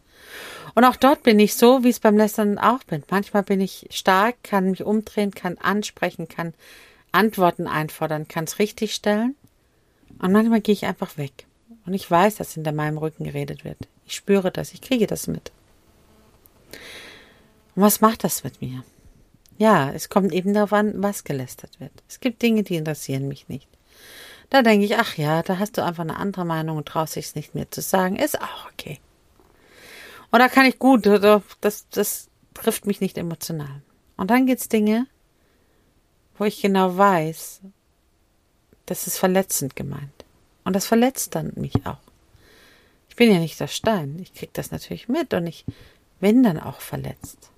Und 0.74 0.84
auch 0.84 0.96
dort 0.96 1.22
bin 1.22 1.38
ich 1.38 1.54
so, 1.54 1.84
wie 1.84 1.88
es 1.88 2.00
beim 2.00 2.16
Lästern 2.16 2.58
auch 2.58 2.82
bin. 2.84 3.04
Manchmal 3.10 3.42
bin 3.42 3.60
ich 3.60 3.86
stark, 3.90 4.36
kann 4.42 4.70
mich 4.70 4.84
umdrehen, 4.84 5.30
kann 5.30 5.58
ansprechen, 5.58 6.28
kann 6.28 6.54
Antworten 7.12 7.66
einfordern, 7.66 8.28
kann 8.28 8.44
es 8.44 8.58
richtig 8.58 8.94
stellen. 8.94 9.36
Und 10.20 10.32
manchmal 10.32 10.60
gehe 10.60 10.72
ich 10.72 10.86
einfach 10.86 11.16
weg. 11.16 11.46
Und 11.86 11.94
ich 11.94 12.10
weiß, 12.10 12.36
dass 12.36 12.54
hinter 12.54 12.72
meinem 12.72 12.98
Rücken 12.98 13.24
geredet 13.24 13.64
wird. 13.64 13.78
Ich 14.06 14.14
spüre 14.14 14.50
das, 14.50 14.72
ich 14.72 14.80
kriege 14.80 15.06
das 15.06 15.26
mit. 15.26 15.52
Und 17.74 17.82
was 17.82 18.00
macht 18.00 18.24
das 18.24 18.44
mit 18.44 18.60
mir? 18.60 18.84
Ja, 19.58 19.90
es 19.90 20.08
kommt 20.08 20.32
eben 20.32 20.54
darauf 20.54 20.72
an, 20.72 21.02
was 21.02 21.24
gelästert 21.24 21.78
wird. 21.80 21.92
Es 22.08 22.20
gibt 22.20 22.42
Dinge, 22.42 22.62
die 22.62 22.76
interessieren 22.76 23.28
mich 23.28 23.48
nicht. 23.48 23.68
Da 24.50 24.62
denke 24.62 24.84
ich, 24.84 24.96
ach 24.96 25.16
ja, 25.16 25.42
da 25.42 25.58
hast 25.58 25.78
du 25.78 25.84
einfach 25.84 26.02
eine 26.02 26.16
andere 26.16 26.44
Meinung 26.44 26.76
und 26.76 26.86
traust 26.86 27.16
dich 27.16 27.34
nicht 27.34 27.54
mehr 27.54 27.70
zu 27.70 27.80
sagen. 27.80 28.16
Ist 28.16 28.40
auch 28.40 28.70
okay. 28.72 29.00
Und 30.30 30.40
da 30.40 30.48
kann 30.48 30.66
ich 30.66 30.78
gut, 30.78 31.06
das, 31.06 31.88
das 31.90 32.28
trifft 32.54 32.86
mich 32.86 33.00
nicht 33.00 33.18
emotional. 33.18 33.82
Und 34.16 34.30
dann 34.30 34.46
gibt's 34.46 34.68
Dinge, 34.68 35.06
wo 36.36 36.44
ich 36.44 36.60
genau 36.60 36.96
weiß, 36.96 37.60
das 38.86 39.06
ist 39.06 39.18
verletzend 39.18 39.76
gemeint. 39.76 40.23
Und 40.64 40.74
das 40.74 40.86
verletzt 40.86 41.34
dann 41.34 41.52
mich 41.56 41.86
auch. 41.86 41.98
Ich 43.08 43.16
bin 43.16 43.30
ja 43.30 43.38
nicht 43.38 43.60
der 43.60 43.68
Stein. 43.68 44.18
Ich 44.20 44.34
krieg 44.34 44.52
das 44.54 44.70
natürlich 44.70 45.08
mit 45.08 45.34
und 45.34 45.46
ich 45.46 45.64
bin 46.20 46.42
dann 46.42 46.58
auch 46.58 46.80
verletzt. 46.80 47.50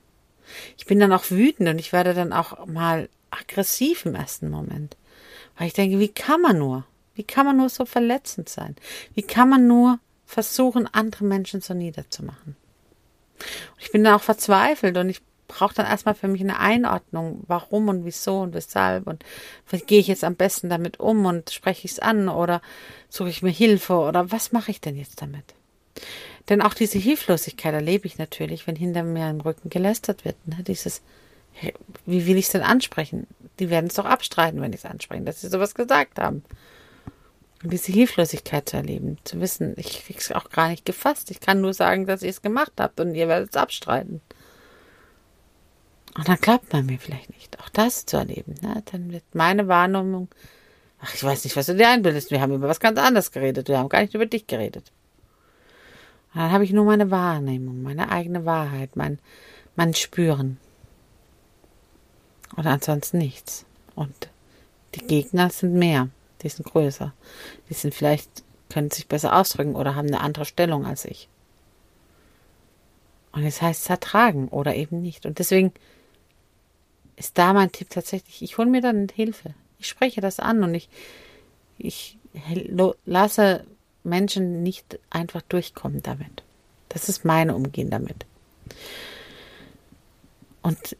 Ich 0.76 0.86
bin 0.86 1.00
dann 1.00 1.12
auch 1.12 1.30
wütend 1.30 1.68
und 1.68 1.78
ich 1.78 1.92
werde 1.92 2.14
dann 2.14 2.32
auch 2.32 2.66
mal 2.66 3.08
aggressiv 3.30 4.06
im 4.06 4.14
ersten 4.14 4.50
Moment. 4.50 4.96
Weil 5.56 5.68
ich 5.68 5.72
denke, 5.72 5.98
wie 5.98 6.08
kann 6.08 6.40
man 6.40 6.58
nur? 6.58 6.84
Wie 7.14 7.24
kann 7.24 7.46
man 7.46 7.56
nur 7.56 7.70
so 7.70 7.86
verletzend 7.86 8.48
sein? 8.48 8.76
Wie 9.14 9.22
kann 9.22 9.48
man 9.48 9.66
nur 9.66 9.98
versuchen, 10.26 10.86
andere 10.92 11.24
Menschen 11.24 11.60
so 11.60 11.72
niederzumachen? 11.72 12.56
Und 13.38 13.80
ich 13.80 13.90
bin 13.90 14.04
dann 14.04 14.14
auch 14.14 14.22
verzweifelt 14.22 14.96
und 14.98 15.08
ich 15.08 15.22
brauche 15.48 15.74
dann 15.74 15.86
erstmal 15.86 16.14
für 16.14 16.28
mich 16.28 16.40
eine 16.40 16.58
Einordnung, 16.58 17.44
warum 17.46 17.88
und 17.88 18.04
wieso 18.04 18.40
und 18.40 18.54
weshalb 18.54 19.06
und 19.06 19.24
wie 19.70 19.78
gehe 19.78 20.00
ich 20.00 20.08
jetzt 20.08 20.24
am 20.24 20.34
besten 20.34 20.68
damit 20.68 21.00
um 21.00 21.24
und 21.26 21.50
spreche 21.50 21.84
ich 21.84 21.92
es 21.92 21.98
an 21.98 22.28
oder 22.28 22.60
suche 23.08 23.30
ich 23.30 23.42
mir 23.42 23.50
Hilfe 23.50 23.94
oder 23.94 24.30
was 24.30 24.52
mache 24.52 24.70
ich 24.70 24.80
denn 24.80 24.96
jetzt 24.96 25.22
damit? 25.22 25.54
Denn 26.48 26.62
auch 26.62 26.74
diese 26.74 26.98
Hilflosigkeit 26.98 27.74
erlebe 27.74 28.06
ich 28.06 28.18
natürlich, 28.18 28.66
wenn 28.66 28.76
hinter 28.76 29.02
mir 29.02 29.28
im 29.28 29.40
Rücken 29.40 29.70
gelästert 29.70 30.24
wird. 30.24 30.36
Ne? 30.46 30.62
Dieses, 30.62 31.02
wie 32.04 32.26
will 32.26 32.36
ich 32.36 32.46
es 32.46 32.52
denn 32.52 32.62
ansprechen? 32.62 33.26
Die 33.58 33.70
werden 33.70 33.86
es 33.86 33.94
doch 33.94 34.04
abstreiten, 34.04 34.60
wenn 34.60 34.72
ich 34.72 34.80
es 34.80 34.84
anspreche, 34.84 35.24
dass 35.24 35.40
sie 35.40 35.48
sowas 35.48 35.74
gesagt 35.74 36.18
haben. 36.18 36.44
Und 37.62 37.72
diese 37.72 37.90
Hilflosigkeit 37.90 38.68
zu 38.68 38.76
erleben, 38.76 39.18
zu 39.24 39.40
wissen, 39.40 39.74
ich 39.76 40.04
krieg's 40.04 40.30
auch 40.30 40.50
gar 40.50 40.68
nicht 40.68 40.84
gefasst. 40.84 41.30
Ich 41.30 41.40
kann 41.40 41.60
nur 41.60 41.72
sagen, 41.72 42.06
dass 42.06 42.22
ihr 42.22 42.30
es 42.30 42.42
gemacht 42.42 42.72
habt 42.78 43.00
und 43.00 43.14
ihr 43.14 43.28
werdet 43.28 43.50
es 43.50 43.56
abstreiten. 43.56 44.20
Und 46.16 46.28
dann 46.28 46.38
glaubt 46.38 46.72
man 46.72 46.86
mir 46.86 46.98
vielleicht 46.98 47.30
nicht. 47.30 47.58
Auch 47.60 47.68
das 47.68 48.06
zu 48.06 48.16
erleben. 48.16 48.54
Ne? 48.62 48.82
Dann 48.90 49.12
wird 49.12 49.24
meine 49.34 49.68
Wahrnehmung, 49.68 50.28
ach, 51.00 51.14
ich 51.14 51.22
weiß 51.22 51.44
nicht, 51.44 51.56
was 51.56 51.66
du 51.66 51.74
dir 51.74 51.88
einbildest. 51.88 52.30
Wir 52.30 52.40
haben 52.40 52.54
über 52.54 52.68
was 52.68 52.80
ganz 52.80 52.98
anderes 52.98 53.32
geredet. 53.32 53.68
Wir 53.68 53.78
haben 53.78 53.88
gar 53.88 54.00
nicht 54.00 54.14
über 54.14 54.26
dich 54.26 54.46
geredet. 54.46 54.92
Und 56.32 56.40
dann 56.40 56.52
habe 56.52 56.64
ich 56.64 56.72
nur 56.72 56.84
meine 56.84 57.10
Wahrnehmung, 57.10 57.82
meine 57.82 58.10
eigene 58.10 58.44
Wahrheit, 58.46 58.96
mein, 58.96 59.18
mein 59.74 59.94
Spüren. 59.94 60.58
Und 62.56 62.66
ansonsten 62.66 63.18
nichts. 63.18 63.66
Und 63.94 64.30
die 64.94 65.06
Gegner 65.06 65.50
sind 65.50 65.74
mehr, 65.74 66.08
die 66.42 66.48
sind 66.48 66.66
größer. 66.66 67.12
Die 67.68 67.74
sind 67.74 67.94
vielleicht, 67.94 68.42
können 68.70 68.90
sich 68.90 69.06
besser 69.06 69.36
ausdrücken 69.36 69.76
oder 69.76 69.94
haben 69.94 70.08
eine 70.08 70.20
andere 70.20 70.46
Stellung 70.46 70.86
als 70.86 71.04
ich. 71.04 71.28
Und 73.32 73.44
es 73.44 73.60
heißt 73.60 73.84
zertragen 73.84 74.48
oder 74.48 74.74
eben 74.74 75.02
nicht. 75.02 75.26
Und 75.26 75.38
deswegen 75.38 75.72
ist 77.16 77.38
da 77.38 77.52
mein 77.52 77.72
Tipp 77.72 77.90
tatsächlich, 77.90 78.42
ich 78.42 78.58
hole 78.58 78.68
mir 78.68 78.80
dann 78.80 79.08
Hilfe. 79.08 79.54
Ich 79.78 79.88
spreche 79.88 80.20
das 80.20 80.38
an 80.38 80.62
und 80.62 80.74
ich, 80.74 80.88
ich 81.78 82.18
lasse 83.04 83.64
Menschen 84.04 84.62
nicht 84.62 84.98
einfach 85.10 85.42
durchkommen 85.42 86.02
damit. 86.02 86.42
Das 86.88 87.08
ist 87.08 87.24
mein 87.24 87.50
Umgehen 87.50 87.90
damit. 87.90 88.24
Und 90.62 90.96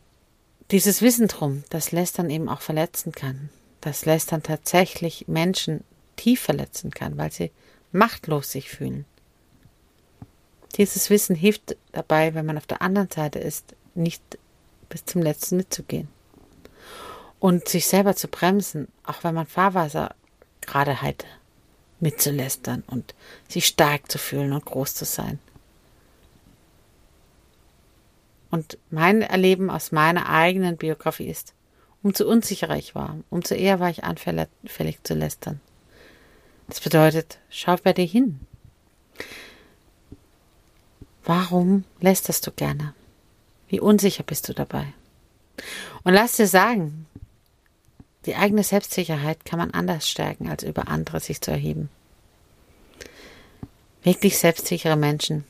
dieses 0.71 1.03
Wissen 1.03 1.29
drum, 1.29 1.65
das 1.71 1.93
Lästern 1.93 2.31
eben 2.31 2.49
auch 2.49 2.61
verletzen 2.61 3.13
kann, 3.13 3.51
das 3.81 4.05
Lästern 4.05 4.43
tatsächlich 4.43 5.29
Menschen 5.29 5.85
tief 6.17 6.41
verletzen 6.41 6.91
kann, 6.91 7.17
weil 7.17 7.31
sie 7.31 7.51
machtlos 7.93 8.51
sich 8.51 8.69
fühlen. 8.69 9.05
Dieses 10.77 11.09
Wissen 11.09 11.37
hilft 11.37 11.77
dabei, 11.93 12.35
wenn 12.35 12.47
man 12.47 12.59
auf 12.59 12.67
der 12.67 12.83
anderen 12.83 13.11
Seite 13.11 13.39
ist, 13.39 13.75
nicht 13.95 14.39
bis 14.89 15.05
zum 15.05 15.23
letzten 15.23 15.57
mitzugehen. 15.57 16.09
Und 17.39 17.69
sich 17.69 17.87
selber 17.87 18.17
zu 18.17 18.29
bremsen, 18.29 18.89
auch 19.05 19.23
wenn 19.23 19.35
man 19.35 19.47
Fahrwasser 19.47 20.15
gerade 20.63 21.03
hatte, 21.03 21.27
mitzulästern 22.01 22.83
und 22.87 23.15
sich 23.49 23.67
stark 23.67 24.11
zu 24.11 24.19
fühlen 24.19 24.53
und 24.53 24.65
groß 24.65 24.95
zu 24.95 25.05
sein. 25.05 25.39
Und 28.51 28.79
mein 28.91 29.23
Erleben 29.23 29.71
aus 29.71 29.93
meiner 29.93 30.29
eigenen 30.29 30.77
Biografie 30.77 31.29
ist, 31.29 31.53
umso 32.03 32.27
unsicherer 32.27 32.77
ich 32.77 32.95
war, 32.95 33.19
umso 33.31 33.55
eher 33.55 33.81
war 33.81 33.91
ich 33.91 34.05
anfällig 34.05 35.03
zu 35.03 35.15
lästern. 35.15 35.61
Das 36.69 36.81
bedeutet, 36.81 37.39
schau 37.51 37.77
bei 37.77 37.93
dir 37.93 38.07
hin. 38.07 38.41
Warum 41.25 41.85
lästerst 42.01 42.47
du 42.47 42.53
gerne? 42.53 42.95
Wie 43.69 43.81
unsicher 43.81 44.23
bist 44.23 44.49
du 44.49 44.55
dabei? 44.55 44.93
Und 46.05 46.15
lass 46.15 46.37
dir 46.37 46.47
sagen, 46.47 47.07
die 48.27 48.35
eigene 48.35 48.63
Selbstsicherheit 48.63 49.45
kann 49.45 49.59
man 49.59 49.71
anders 49.71 50.09
stärken, 50.09 50.49
als 50.49 50.63
über 50.63 50.89
andere 50.89 51.21
sich 51.21 51.41
zu 51.41 51.51
erheben. 51.51 51.89
Wirklich 54.03 54.39
selbstsichere 54.39 54.97
Menschen, 54.97 55.45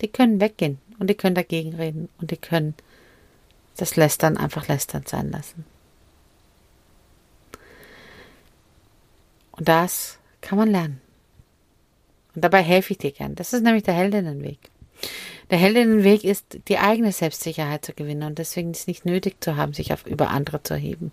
die 0.00 0.08
können 0.08 0.40
weggehen 0.40 0.78
und 0.98 1.08
die 1.08 1.14
können 1.14 1.34
dagegen 1.34 1.74
reden 1.74 2.08
und 2.20 2.30
die 2.30 2.36
können 2.36 2.74
das 3.76 3.96
Lästern 3.96 4.36
einfach 4.36 4.68
lästern 4.68 5.04
sein 5.06 5.30
lassen. 5.30 5.64
Und 9.52 9.68
das 9.68 10.18
kann 10.40 10.58
man 10.58 10.70
lernen. 10.70 11.00
Und 12.34 12.42
dabei 12.42 12.62
helfe 12.62 12.92
ich 12.92 12.98
dir 12.98 13.10
gern. 13.10 13.34
Das 13.34 13.52
ist 13.52 13.62
nämlich 13.62 13.82
der 13.82 13.94
Heldinnenweg. 13.94 14.58
Der 15.50 15.58
Heldinnenweg 15.58 16.24
ist, 16.24 16.58
die 16.68 16.78
eigene 16.78 17.12
Selbstsicherheit 17.12 17.84
zu 17.84 17.94
gewinnen 17.94 18.24
und 18.24 18.38
deswegen 18.38 18.72
ist 18.72 18.80
es 18.80 18.86
nicht 18.86 19.06
nötig 19.06 19.42
zu 19.42 19.56
haben, 19.56 19.72
sich 19.72 19.92
auf, 19.92 20.06
über 20.06 20.28
andere 20.28 20.62
zu 20.62 20.74
erheben. 20.74 21.10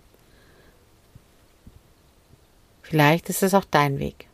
Vielleicht 2.81 3.29
ist 3.29 3.43
es 3.43 3.53
auch 3.53 3.65
dein 3.65 3.97
Weg, 3.97 4.27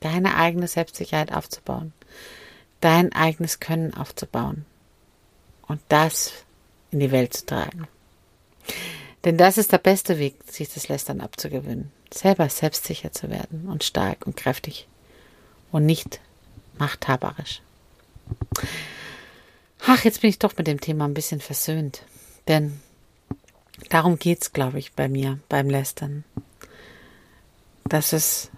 deine 0.00 0.36
eigene 0.36 0.68
Selbstsicherheit 0.68 1.32
aufzubauen, 1.32 1.92
dein 2.80 3.12
eigenes 3.12 3.60
Können 3.60 3.94
aufzubauen 3.94 4.66
und 5.66 5.80
das 5.88 6.32
in 6.90 7.00
die 7.00 7.10
Welt 7.10 7.32
zu 7.32 7.46
tragen. 7.46 7.88
Denn 9.24 9.38
das 9.38 9.56
ist 9.56 9.72
der 9.72 9.78
beste 9.78 10.18
Weg, 10.18 10.36
sich 10.46 10.72
das 10.72 10.88
Lästern 10.88 11.22
abzugewöhnen. 11.22 11.90
Selber 12.12 12.48
selbstsicher 12.48 13.10
zu 13.10 13.30
werden 13.30 13.68
und 13.68 13.82
stark 13.82 14.26
und 14.26 14.36
kräftig 14.36 14.86
und 15.72 15.86
nicht 15.86 16.20
machthaberisch. 16.78 17.62
Ach, 19.86 20.04
jetzt 20.04 20.20
bin 20.20 20.30
ich 20.30 20.38
doch 20.38 20.56
mit 20.56 20.66
dem 20.66 20.80
Thema 20.80 21.04
ein 21.04 21.14
bisschen 21.14 21.40
versöhnt. 21.40 22.04
Denn 22.48 22.80
darum 23.90 24.18
geht's, 24.18 24.52
glaube 24.52 24.78
ich, 24.78 24.92
bei 24.92 25.08
mir 25.08 25.38
beim 25.48 25.68
Lästern. 25.68 26.24
Dass 27.84 28.12
es 28.12 28.50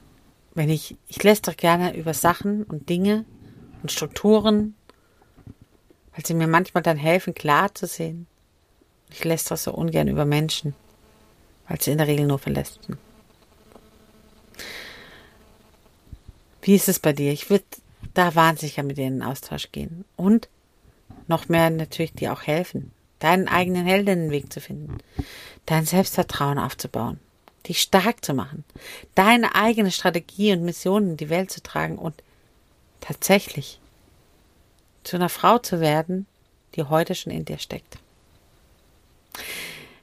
wenn 0.56 0.70
ich, 0.70 0.96
ich 1.06 1.22
doch 1.42 1.56
gerne 1.56 1.94
über 1.94 2.14
Sachen 2.14 2.64
und 2.64 2.88
Dinge 2.88 3.26
und 3.82 3.92
Strukturen, 3.92 4.74
weil 6.14 6.24
sie 6.24 6.32
mir 6.32 6.48
manchmal 6.48 6.82
dann 6.82 6.96
helfen, 6.96 7.34
klar 7.34 7.74
zu 7.74 7.86
sehen. 7.86 8.26
Ich 9.10 9.22
doch 9.44 9.58
so 9.58 9.72
ungern 9.72 10.08
über 10.08 10.24
Menschen, 10.24 10.74
weil 11.68 11.80
sie 11.80 11.92
in 11.92 11.98
der 11.98 12.06
Regel 12.06 12.26
nur 12.26 12.38
verlässt. 12.38 12.80
Wie 16.62 16.74
ist 16.74 16.88
es 16.88 16.98
bei 17.00 17.12
dir? 17.12 17.32
Ich 17.32 17.50
würde 17.50 17.64
da 18.14 18.34
wahnsinnig 18.34 18.78
mit 18.78 18.96
denen 18.96 19.16
in 19.16 19.22
Austausch 19.22 19.70
gehen. 19.72 20.06
Und 20.16 20.48
noch 21.28 21.48
mehr 21.48 21.70
natürlich 21.70 22.12
dir 22.12 22.32
auch 22.32 22.42
helfen, 22.42 22.92
deinen 23.18 23.48
eigenen 23.48 23.86
Heldinnenweg 23.86 24.52
zu 24.52 24.60
finden, 24.60 24.98
dein 25.66 25.84
Selbstvertrauen 25.84 26.58
aufzubauen, 26.58 27.18
dich 27.68 27.80
stark 27.80 28.24
zu 28.24 28.34
machen, 28.34 28.64
deine 29.14 29.54
eigene 29.54 29.90
Strategie 29.90 30.52
und 30.52 30.64
Mission 30.64 31.10
in 31.10 31.16
die 31.16 31.30
Welt 31.30 31.50
zu 31.50 31.62
tragen 31.62 31.98
und 31.98 32.14
tatsächlich 33.00 33.80
zu 35.04 35.16
einer 35.16 35.28
Frau 35.28 35.58
zu 35.58 35.80
werden, 35.80 36.26
die 36.74 36.82
heute 36.82 37.14
schon 37.14 37.32
in 37.32 37.44
dir 37.44 37.58
steckt. 37.58 37.98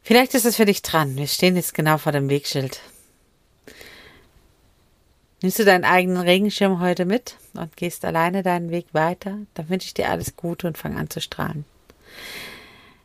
Vielleicht 0.02 0.34
ist 0.34 0.46
es 0.46 0.58
für 0.58 0.66
dich 0.66 0.82
dran. 0.82 1.16
Wir 1.16 1.28
stehen 1.28 1.56
jetzt 1.56 1.74
genau 1.74 1.98
vor 1.98 2.12
dem 2.12 2.30
Wegschild. 2.30 2.82
Nimmst 5.44 5.60
du 5.60 5.66
deinen 5.66 5.84
eigenen 5.84 6.22
Regenschirm 6.22 6.80
heute 6.80 7.04
mit 7.04 7.36
und 7.54 7.76
gehst 7.76 8.06
alleine 8.06 8.44
deinen 8.44 8.72
Weg 8.72 8.86
weiter, 8.94 9.40
dann 9.56 9.68
wünsche 9.68 9.88
ich 9.88 9.94
dir 9.94 10.10
alles 10.10 10.38
Gute 10.38 10.68
und 10.68 10.78
fang 10.78 10.98
an 10.98 11.10
zu 11.10 11.20
strahlen. 11.20 11.66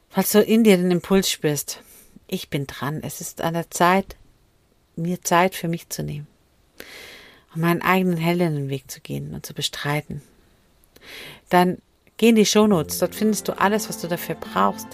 Falls 0.08 0.30
du 0.30 0.40
in 0.40 0.62
dir 0.62 0.76
den 0.76 0.92
Impuls 0.92 1.28
spürst, 1.28 1.82
ich 2.28 2.48
bin 2.48 2.68
dran, 2.68 3.00
es 3.02 3.20
ist 3.20 3.40
an 3.40 3.54
der 3.54 3.72
Zeit, 3.72 4.14
mir 4.94 5.20
Zeit 5.20 5.56
für 5.56 5.66
mich 5.66 5.88
zu 5.88 6.04
nehmen 6.04 6.28
und 7.56 7.62
meinen 7.62 7.82
eigenen 7.82 8.18
Heldinnenweg 8.18 8.88
zu 8.88 9.00
gehen 9.00 9.34
und 9.34 9.44
zu 9.44 9.52
bestreiten, 9.52 10.22
dann 11.48 11.78
geh 12.18 12.28
in 12.28 12.36
die 12.36 12.46
Shownotes, 12.46 13.00
dort 13.00 13.16
findest 13.16 13.48
du 13.48 13.58
alles, 13.58 13.88
was 13.88 14.00
du 14.00 14.06
dafür 14.06 14.36
brauchst. 14.36 14.86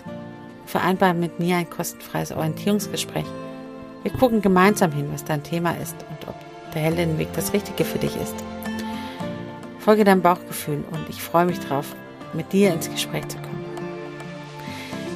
Vereinbar 0.65 1.13
mit 1.13 1.41
mir 1.41 1.59
ein 1.59 1.69
kostenfreies 1.69 2.33
Orientierungsgespräch. 2.33 3.27
Wir 4.03 4.13
gucken 4.13 4.41
gemeinsam 4.41 4.93
hin, 4.93 5.11
was 5.13 5.27
dein 5.27 5.43
Thema 5.43 5.73
ist 5.73 5.97
und 6.09 6.27
ob 6.27 6.44
der 6.75 6.83
Heldinnenweg 6.83 7.29
das 7.35 7.53
Richtige 7.53 7.85
für 7.85 7.99
dich 7.99 8.17
ist. 8.17 8.35
Folge 9.79 10.05
deinem 10.05 10.23
Bauchgefühl 10.23 10.85
und 10.91 11.09
ich 11.09 11.23
freue 11.23 11.47
mich 11.47 11.61
darauf, 11.61 11.95
mit 12.33 12.53
dir 12.53 12.73
ins 12.73 12.91
Gespräch 12.91 13.29
zu 13.29 13.37
kommen. 13.39 13.65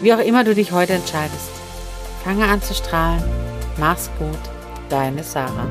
Wie 0.01 0.13
auch 0.13 0.19
immer 0.19 0.45
du 0.45 0.55
dich 0.55 0.73
heute 0.73 0.93
entscheidest, 0.93 1.51
fange 2.23 2.45
an 2.45 2.63
zu 2.63 2.75
strahlen. 2.75 3.23
Mach's 3.79 4.11
gut, 4.19 4.39
deine 4.89 5.23
Sarah. 5.23 5.67